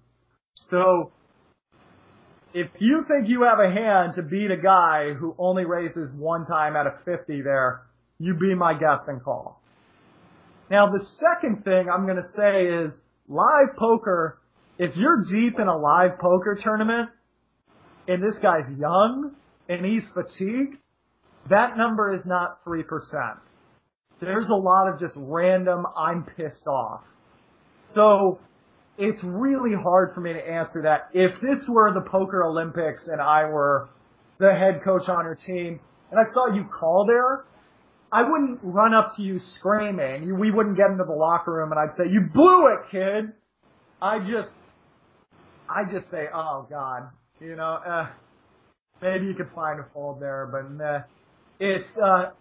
[0.55, 1.11] So,
[2.53, 6.45] if you think you have a hand to beat a guy who only raises one
[6.45, 7.81] time out of 50 there,
[8.19, 9.61] you be my guest and call.
[10.69, 12.93] Now the second thing I'm gonna say is
[13.27, 14.39] live poker,
[14.77, 17.09] if you're deep in a live poker tournament
[18.07, 19.35] and this guy's young
[19.69, 20.77] and he's fatigued,
[21.49, 22.83] that number is not 3%.
[24.19, 27.01] There's a lot of just random, I'm pissed off.
[27.93, 28.39] So,
[28.97, 31.09] it's really hard for me to answer that.
[31.13, 33.89] If this were the Poker Olympics and I were
[34.39, 35.79] the head coach on your team
[36.11, 37.45] and I saw you call there,
[38.11, 40.39] I wouldn't run up to you screaming.
[40.39, 43.33] We wouldn't get into the locker room and I'd say, you blew it, kid.
[44.01, 44.51] I just,
[45.69, 48.09] I just say, oh god, you know, uh,
[49.01, 50.99] maybe you could find a fold there, but nah.
[51.59, 52.31] It's, uh,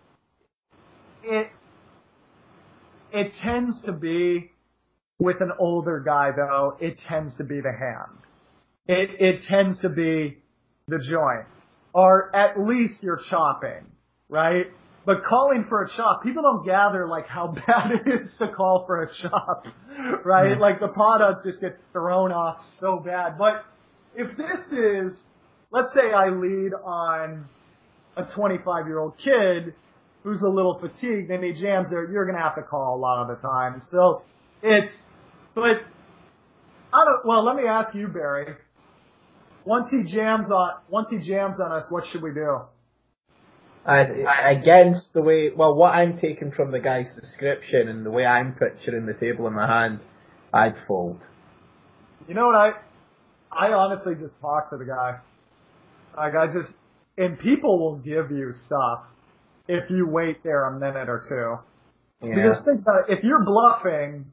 [1.23, 1.51] it,
[3.13, 4.51] it tends to be,
[5.19, 8.19] with an older guy though, it tends to be the hand.
[8.87, 10.39] It, it tends to be
[10.89, 11.47] the joint.
[11.95, 13.87] Or at least you're chopping,
[14.29, 14.67] right?
[15.07, 18.85] But calling for a chop, people don't gather like how bad it is to call
[18.87, 19.67] for a chop,
[20.25, 20.53] right?
[20.53, 20.61] Mm-hmm.
[20.61, 23.37] Like the products just get thrown off so bad.
[23.39, 23.65] But
[24.15, 25.21] if this is,
[25.71, 27.47] let's say I lead on
[28.17, 29.75] a 25 year old kid
[30.23, 33.23] who's a little fatigued and he jams there, you're gonna have to call a lot
[33.23, 33.83] of the time.
[33.91, 34.23] So
[34.63, 34.95] it's,
[35.55, 35.83] but
[36.93, 38.55] I don't, well, let me ask you, Barry.
[39.67, 42.61] Once he jams on, once he jams on us, what should we do?
[43.87, 48.25] I, against the way, well, what I'm taking from the guy's description and the way
[48.25, 50.01] I'm picturing the table in my hand,
[50.53, 51.21] I'd fold.
[52.27, 52.71] You know what I,
[53.51, 55.19] I honestly just talk to the guy.
[56.17, 56.73] Like I just,
[57.19, 59.05] and people will give you stuff
[59.69, 62.27] if you wait there a minute or two.
[62.27, 62.35] Yeah.
[62.35, 64.33] Because think about it, if you're bluffing,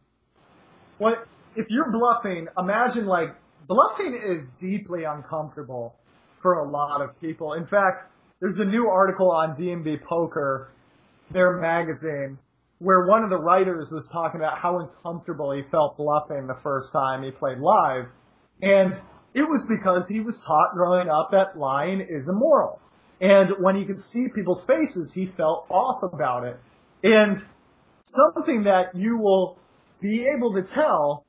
[0.97, 1.27] what,
[1.57, 3.35] if you're bluffing, imagine like,
[3.67, 5.95] bluffing is deeply uncomfortable
[6.41, 7.53] for a lot of people.
[7.53, 8.09] In fact,
[8.41, 10.71] there's a new article on DMB Poker,
[11.29, 12.39] their magazine,
[12.79, 16.91] where one of the writers was talking about how uncomfortable he felt bluffing the first
[16.91, 18.05] time he played live.
[18.63, 18.93] And
[19.35, 22.81] it was because he was taught growing up that lying is immoral.
[23.21, 26.59] And when he could see people's faces, he felt off about it.
[27.03, 27.37] And
[28.05, 29.59] something that you will
[30.01, 31.25] be able to tell,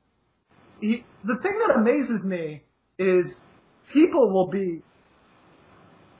[0.81, 2.63] he, the thing that amazes me
[2.97, 3.35] is
[3.93, 4.81] people will be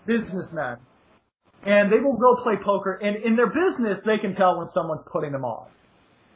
[0.06, 0.78] businessmen
[1.66, 5.04] And they will go play poker and in their business they can tell when someone's
[5.12, 5.70] putting them off.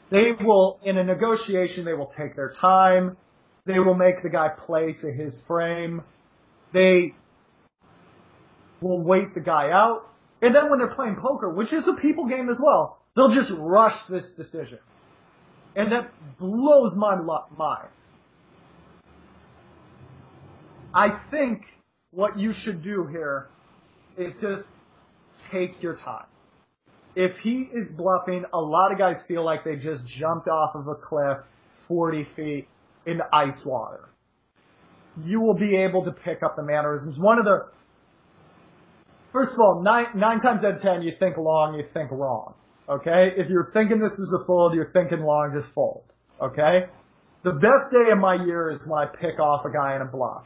[0.10, 3.18] They will, in a negotiation, they will take their time.
[3.66, 6.02] They will make the guy play to his frame.
[6.74, 7.14] They
[8.80, 10.10] will wait the guy out.
[10.42, 13.52] And then when they're playing poker, which is a people game as well, they'll just
[13.58, 14.80] rush this decision.
[15.76, 17.90] And that blows my mind.
[20.94, 21.64] I think
[22.12, 23.48] what you should do here
[24.18, 24.64] is just
[25.52, 26.26] take your time.
[27.16, 30.88] If he is bluffing, a lot of guys feel like they just jumped off of
[30.88, 31.38] a cliff
[31.88, 32.68] 40 feet
[33.06, 34.10] into ice water.
[35.24, 37.18] You will be able to pick up the mannerisms.
[37.18, 37.68] One of the,
[39.34, 42.54] first of all, nine, nine times out of ten, you think long, you think wrong.
[42.88, 43.32] Okay?
[43.36, 46.04] If you're thinking this is a fold, you're thinking long, just fold.
[46.42, 46.86] Okay?
[47.44, 50.06] The best day of my year is when I pick off a guy in a
[50.06, 50.44] bluff.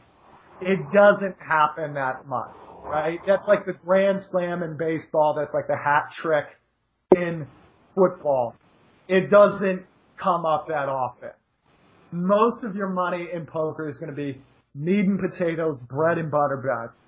[0.60, 3.18] It doesn't happen that much, right?
[3.26, 5.34] That's like the grand slam in baseball.
[5.38, 6.46] That's like the hat trick
[7.16, 7.46] in
[7.94, 8.54] football.
[9.08, 9.84] It doesn't
[10.16, 11.30] come up that often.
[12.12, 14.40] Most of your money in poker is going to be
[14.74, 16.98] meat and potatoes, bread and butter bets.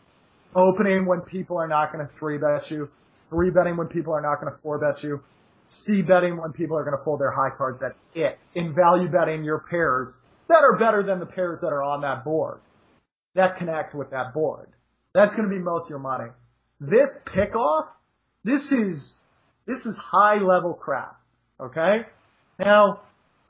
[0.56, 2.88] Opening when people are not going to three bet you,
[3.28, 5.20] three betting when people are not going to four bet you,
[5.66, 7.78] C betting when people are going to fold their high cards.
[7.80, 8.38] That's it.
[8.54, 10.08] In value betting your pairs
[10.48, 12.60] that are better than the pairs that are on that board
[13.34, 14.68] that connect with that board.
[15.14, 16.30] That's going to be most your money.
[16.80, 17.86] This pickoff,
[18.42, 19.14] this is
[19.66, 21.16] this is high level crap.
[21.60, 22.02] Okay?
[22.58, 23.00] Now,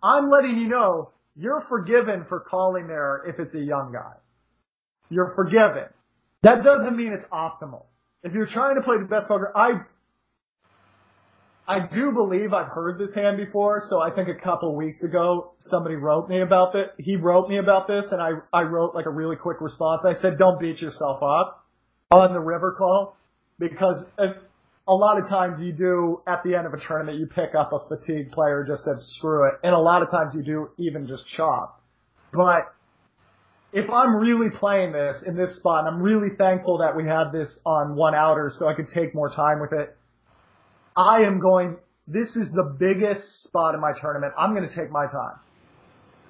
[0.03, 4.15] I'm letting you know you're forgiven for calling there if it's a young guy.
[5.09, 5.87] You're forgiven.
[6.43, 7.87] That doesn't mean it's optimal.
[8.23, 9.81] If you're trying to play the best poker, I
[11.67, 15.53] I do believe I've heard this hand before, so I think a couple weeks ago
[15.61, 16.91] somebody wrote me about it.
[16.99, 20.03] He wrote me about this and I, I wrote like a really quick response.
[20.07, 21.65] I said, don't beat yourself up
[22.11, 23.17] on the river call
[23.59, 24.35] because uh,
[24.87, 27.73] a lot of times you do at the end of a tournament, you pick up
[27.73, 29.55] a fatigued player just said screw it.
[29.62, 31.81] And a lot of times you do even just chop.
[32.31, 32.75] But
[33.73, 37.33] if I'm really playing this in this spot, and I'm really thankful that we had
[37.33, 39.97] this on one outer so I could take more time with it
[40.97, 41.76] I am going,
[42.07, 44.32] this is the biggest spot in my tournament.
[44.38, 45.38] I'm going to take my time.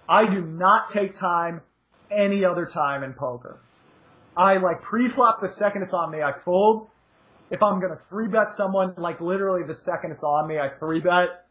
[0.08, 1.62] I do not take time
[2.10, 3.60] any other time in poker.
[4.36, 6.88] I like pre-flop the second it's on me, I fold.
[7.50, 11.00] If I'm gonna three bet someone, like literally the second it's on me, I three
[11.00, 11.46] bet.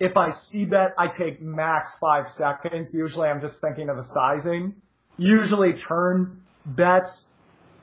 [0.00, 2.92] If I C bet, I take max five seconds.
[2.94, 4.74] Usually I'm just thinking of the sizing.
[5.16, 7.28] Usually turn bets,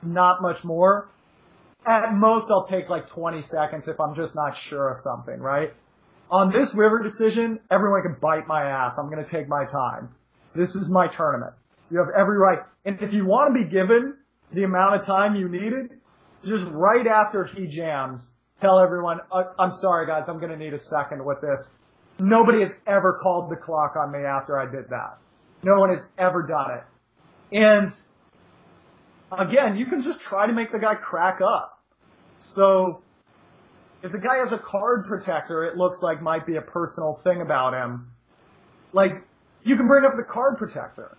[0.02, 1.08] not much more.
[1.84, 5.72] At most, I'll take like 20 seconds if I'm just not sure of something, right?
[6.30, 8.92] On this river decision, everyone can bite my ass.
[8.98, 10.08] I'm going to take my time.
[10.54, 11.52] This is my tournament.
[11.90, 12.60] You have every right.
[12.84, 14.16] And if you want to be given
[14.52, 15.90] the amount of time you needed,
[16.44, 18.30] just right after he jams,
[18.60, 21.60] tell everyone, uh, I'm sorry guys, I'm going to need a second with this.
[22.18, 25.18] Nobody has ever called the clock on me after I did that.
[25.62, 27.58] No one has ever done it.
[27.58, 27.92] And
[29.38, 31.78] again, you can just try to make the guy crack up.
[32.40, 33.02] So,
[34.02, 37.40] if the guy has a card protector, it looks like might be a personal thing
[37.40, 38.10] about him.
[38.92, 39.12] Like,
[39.62, 41.16] you can bring up the card protector.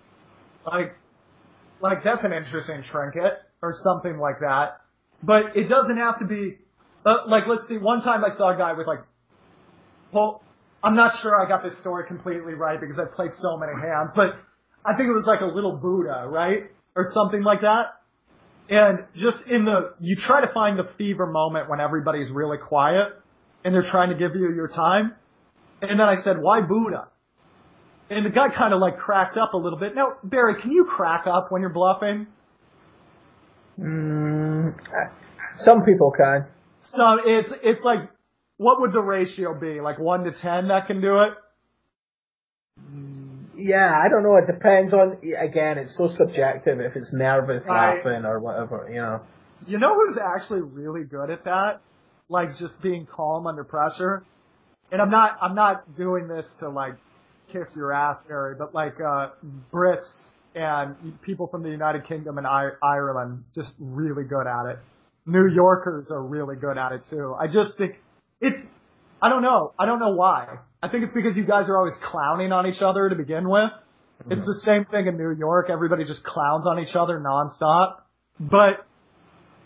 [0.66, 0.96] Like,
[1.82, 4.82] like that's an interesting trinket or something like that.
[5.22, 6.58] But it doesn't have to be,
[7.06, 9.00] uh, like let's see, one time I saw a guy with like,
[10.12, 10.42] well,
[10.84, 14.12] I'm not sure I got this story completely right because I've played so many hands,
[14.16, 14.36] but
[14.86, 16.70] I think it was like a little Buddha, right?
[16.96, 18.03] Or something like that.
[18.70, 23.10] And just in the, you try to find the fever moment when everybody's really quiet
[23.64, 25.14] and they're trying to give you your time.
[25.82, 27.10] And then I said, why Buddha?
[28.10, 29.96] And the guy kind of like cracked up a little bit.
[29.96, 32.28] Now, Barry, can you crack up when you're bluffing?
[33.80, 34.76] Mm,
[35.58, 36.46] some people can.
[36.84, 38.10] So it's, it's like,
[38.58, 39.82] what would the ratio be?
[39.82, 41.34] Like one to ten that can do it?
[43.66, 44.36] Yeah, I don't know.
[44.36, 45.20] It depends on.
[45.40, 46.82] Again, it's so subjective.
[46.82, 48.04] If it's nervous Right.
[48.04, 49.22] laughing or whatever, you know.
[49.66, 51.80] You know who's actually really good at that?
[52.28, 54.24] Like just being calm under pressure.
[54.92, 56.96] And I'm not, I'm not doing this to like
[57.54, 59.30] kiss your ass, Barry, but like, uh,
[59.72, 60.10] Brits
[60.56, 64.80] and people from the United Kingdom and I- Ireland just really good at it.
[65.26, 67.34] New Yorkers are really good at it too.
[67.40, 67.94] I just think
[68.42, 68.60] it's,
[69.22, 69.72] I don't know.
[69.80, 70.58] I don't know why.
[70.84, 73.72] I think it's because you guys are always clowning on each other to begin with.
[74.30, 74.46] It's mm-hmm.
[74.46, 75.70] the same thing in New York.
[75.70, 78.02] Everybody just clowns on each other nonstop.
[78.40, 78.86] But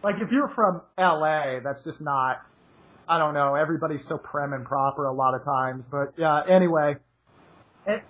[0.03, 2.38] like if you're from LA, that's just not,
[3.07, 5.86] I don't know, everybody's so prim and proper a lot of times.
[5.89, 6.97] But yeah, anyway,
[7.88, 8.03] it,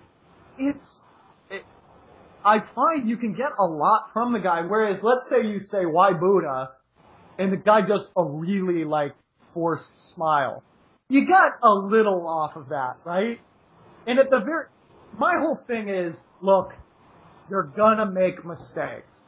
[0.58, 0.86] it's,
[1.50, 1.64] it,
[2.44, 4.62] I find you can get a lot from the guy.
[4.68, 6.72] Whereas let's say you say, why Buddha?
[7.38, 9.14] and the guy does a really like
[9.54, 10.62] forced smile.
[11.08, 13.38] You got a little off of that, right?
[14.06, 14.66] And at the very,
[15.18, 16.72] my whole thing is, look,
[17.50, 19.24] you're gonna make mistakes.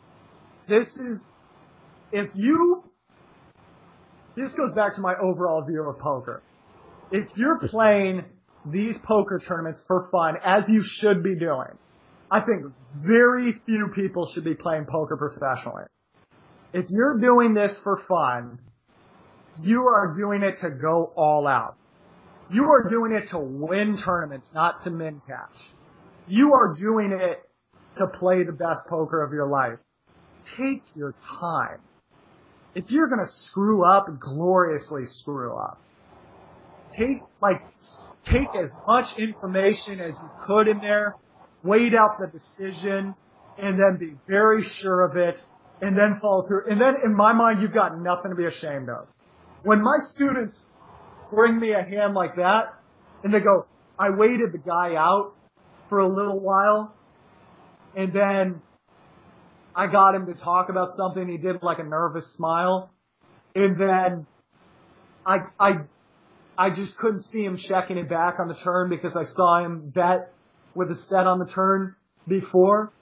[0.68, 1.20] This is,
[2.12, 2.85] if you,
[4.37, 6.43] this goes back to my overall view of poker.
[7.11, 8.24] If you're playing
[8.66, 11.78] these poker tournaments for fun, as you should be doing,
[12.31, 12.72] I think
[13.07, 15.85] very few people should be playing poker professionally.
[16.72, 18.59] If you're doing this for fun,
[19.62, 21.76] you are doing it to go all out.
[22.52, 25.54] You are doing it to win tournaments, not to min cash.
[26.26, 27.42] You are doing it
[27.96, 29.78] to play the best poker of your life.
[30.56, 31.80] Take your time.
[32.74, 35.78] If you're gonna screw up, gloriously screw up.
[36.96, 37.62] Take, like,
[38.24, 41.14] take as much information as you could in there,
[41.62, 43.14] wait out the decision,
[43.58, 45.40] and then be very sure of it,
[45.80, 46.68] and then follow through.
[46.68, 49.06] And then in my mind, you've got nothing to be ashamed of.
[49.62, 50.64] When my students
[51.30, 52.74] bring me a hand like that,
[53.22, 53.66] and they go,
[53.98, 55.34] I waited the guy out
[55.88, 56.94] for a little while,
[57.94, 58.62] and then
[59.74, 61.28] I got him to talk about something.
[61.28, 62.90] He did like a nervous smile,
[63.54, 64.26] and then
[65.26, 65.70] I I
[66.56, 69.90] I just couldn't see him checking it back on the turn because I saw him
[69.90, 70.32] bet
[70.74, 71.94] with a set on the turn
[72.26, 72.92] before.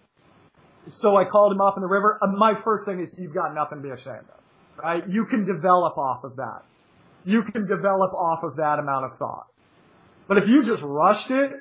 [0.86, 2.18] So I called him off in the river.
[2.22, 4.38] Uh, my first thing is you've got nothing to be ashamed of,
[4.83, 5.03] right?
[5.09, 6.62] You can develop off of that.
[7.24, 9.47] You can develop off of that amount of thought.
[10.29, 11.53] But if you just rushed it,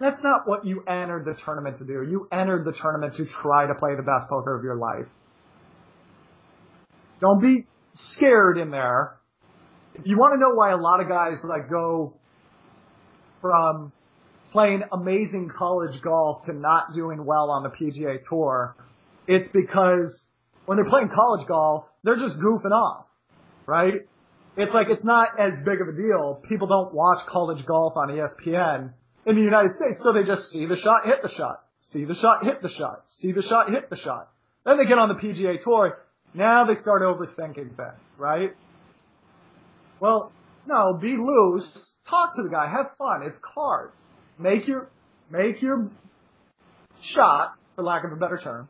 [0.00, 2.02] that's not what you entered the tournament to do.
[2.08, 5.06] You entered the tournament to try to play the best poker of your life.
[7.20, 9.16] Don't be scared in there.
[9.94, 12.14] If you want to know why a lot of guys like go
[13.40, 13.92] from
[14.50, 18.74] playing amazing college golf to not doing well on the PGA Tour,
[19.26, 20.24] it's because
[20.66, 23.06] when they're playing college golf, they're just goofing off,
[23.66, 24.06] right?
[24.56, 26.40] It's like it's not as big of a deal.
[26.48, 28.92] People don't watch college golf on ESPN
[29.26, 30.00] in the United States.
[30.02, 33.02] So they just see the shot, hit the shot, see the shot, hit the shot,
[33.08, 34.30] see the shot, hit the shot.
[34.64, 35.98] Then they get on the PGA Tour.
[36.34, 38.54] Now they start overthinking things, right?
[40.00, 40.32] Well,
[40.66, 41.94] no, be loose.
[42.08, 42.70] Talk to the guy.
[42.70, 43.22] Have fun.
[43.24, 43.94] It's cards.
[44.38, 44.90] Make your,
[45.30, 45.90] make your
[47.02, 48.68] shot, for lack of a better term.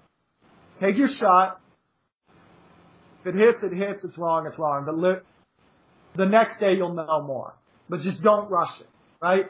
[0.80, 1.60] Take your shot.
[3.24, 4.04] If it hits, it hits.
[4.04, 4.84] It's wrong, it's wrong.
[4.84, 5.20] But li-
[6.14, 7.54] the next day you'll know more.
[7.88, 8.86] But just don't rush it,
[9.20, 9.46] right?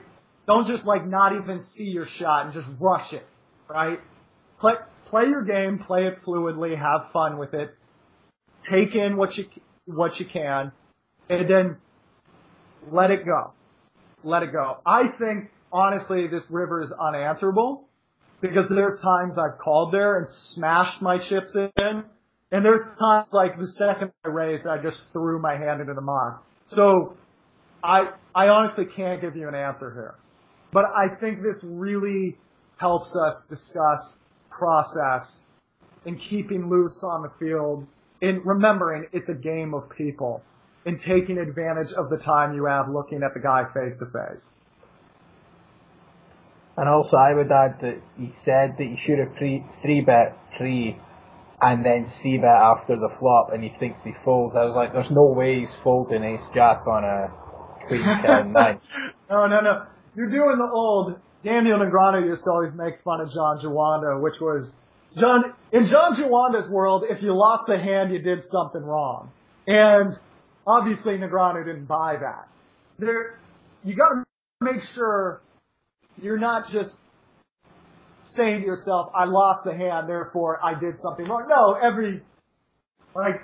[0.46, 3.24] Don't just like not even see your shot and just rush it,
[3.68, 3.98] right?
[4.60, 4.74] Play,
[5.06, 7.74] play your game, play it fluidly, have fun with it,
[8.68, 9.44] take in what you,
[9.86, 10.72] what you can,
[11.28, 11.76] and then
[12.90, 13.52] let it go.
[14.22, 14.78] Let it go.
[14.86, 17.88] I think, honestly, this river is unanswerable
[18.40, 22.04] because there's times I've called there and smashed my chips in,
[22.54, 26.00] and there's times like the second I raised, I just threw my hand into the
[26.00, 26.44] muck.
[26.68, 27.16] So,
[27.82, 30.14] I, I honestly can't give you an answer here.
[30.72, 32.38] But I think this really
[32.76, 34.18] helps us discuss
[34.52, 35.40] process
[36.06, 37.88] and keeping loose on the field
[38.22, 40.40] and remembering it's a game of people
[40.86, 44.46] and taking advantage of the time you have looking at the guy face to face.
[46.76, 50.38] And also, I would add that he said that you should have three, three bet
[50.56, 50.96] three
[51.64, 54.54] and then C bet after the flop and he thinks he folds.
[54.54, 57.28] I was like, there's no way he's folding ace jack on a
[57.86, 58.80] queen ten nine.
[59.30, 59.86] No, no, no.
[60.14, 64.40] You're doing the old Daniel Negreanu used to always make fun of John Juanda, which
[64.40, 64.74] was
[65.16, 69.32] John in John Juanda's world, if you lost the hand, you did something wrong.
[69.66, 70.12] And
[70.66, 72.46] obviously Negreanu didn't buy that.
[72.98, 73.38] There,
[73.84, 74.24] you got to
[74.60, 75.40] make sure
[76.20, 76.92] you're not just
[78.30, 82.22] saying to yourself, "I lost the hand, therefore I did something wrong." No, every
[83.14, 83.40] like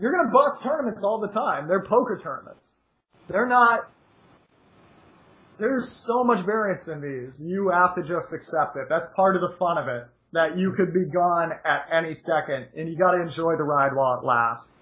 [0.00, 1.68] you're gonna bust tournaments all the time.
[1.68, 2.74] They're poker tournaments.
[3.28, 3.88] They're not
[5.58, 7.40] there's so much variance in these.
[7.40, 8.86] You have to just accept it.
[8.88, 10.04] That's part of the fun of it.
[10.32, 13.94] That you could be gone at any second, and you got to enjoy the ride
[13.94, 14.72] while it lasts.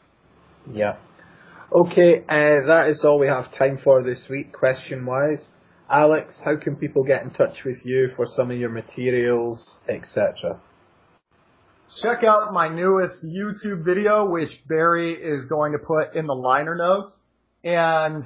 [0.70, 0.96] Yeah.
[1.72, 5.44] Okay, uh, that is all we have time for this week, question wise.
[5.90, 10.60] Alex, how can people get in touch with you for some of your materials, etc.?
[12.00, 16.76] Check out my newest YouTube video, which Barry is going to put in the liner
[16.76, 17.12] notes.
[17.64, 18.22] And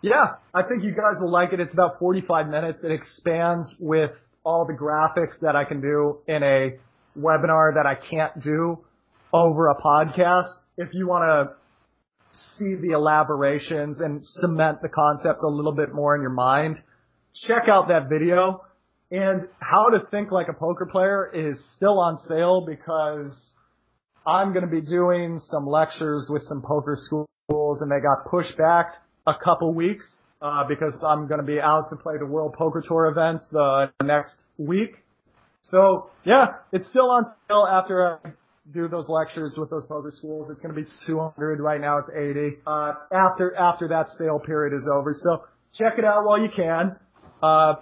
[0.00, 1.60] yeah, I think you guys will like it.
[1.60, 2.82] It's about 45 minutes.
[2.82, 4.12] It expands with
[4.42, 6.70] all the graphics that I can do in a
[7.18, 8.78] webinar that I can't do
[9.34, 10.48] over a podcast.
[10.78, 11.59] If you want to
[12.32, 16.82] see the elaborations and cement the concepts a little bit more in your mind,
[17.34, 18.64] check out that video.
[19.10, 23.52] And how to think like a poker player is still on sale because
[24.24, 28.56] I'm going to be doing some lectures with some poker schools, and they got pushed
[28.56, 28.92] back
[29.26, 32.82] a couple weeks uh, because I'm going to be out to play the World Poker
[32.86, 34.90] Tour events the next week.
[35.62, 38.30] So yeah, it's still on sale after I
[38.72, 40.50] do those lectures with those poker schools.
[40.50, 41.98] It's going to be 200 right now.
[41.98, 42.58] It's 80.
[42.66, 45.44] Uh, after after that sale period is over, so
[45.74, 46.96] check it out while you can.
[47.42, 47.74] Uh,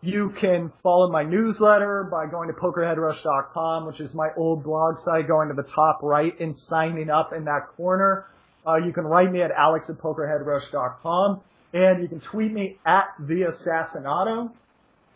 [0.00, 5.28] you can follow my newsletter by going to pokerheadrush.com, which is my old blog site,
[5.28, 8.26] going to the top right and signing up in that corner.
[8.66, 11.40] Uh, you can write me at alex at pokerheadrush.com
[11.72, 14.50] and you can tweet me at the assassinato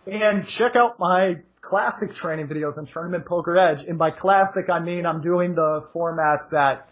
[0.06, 1.36] and check out my
[1.66, 3.84] classic training videos on Tournament Poker Edge.
[3.86, 6.88] And by classic, I mean I'm doing the formats that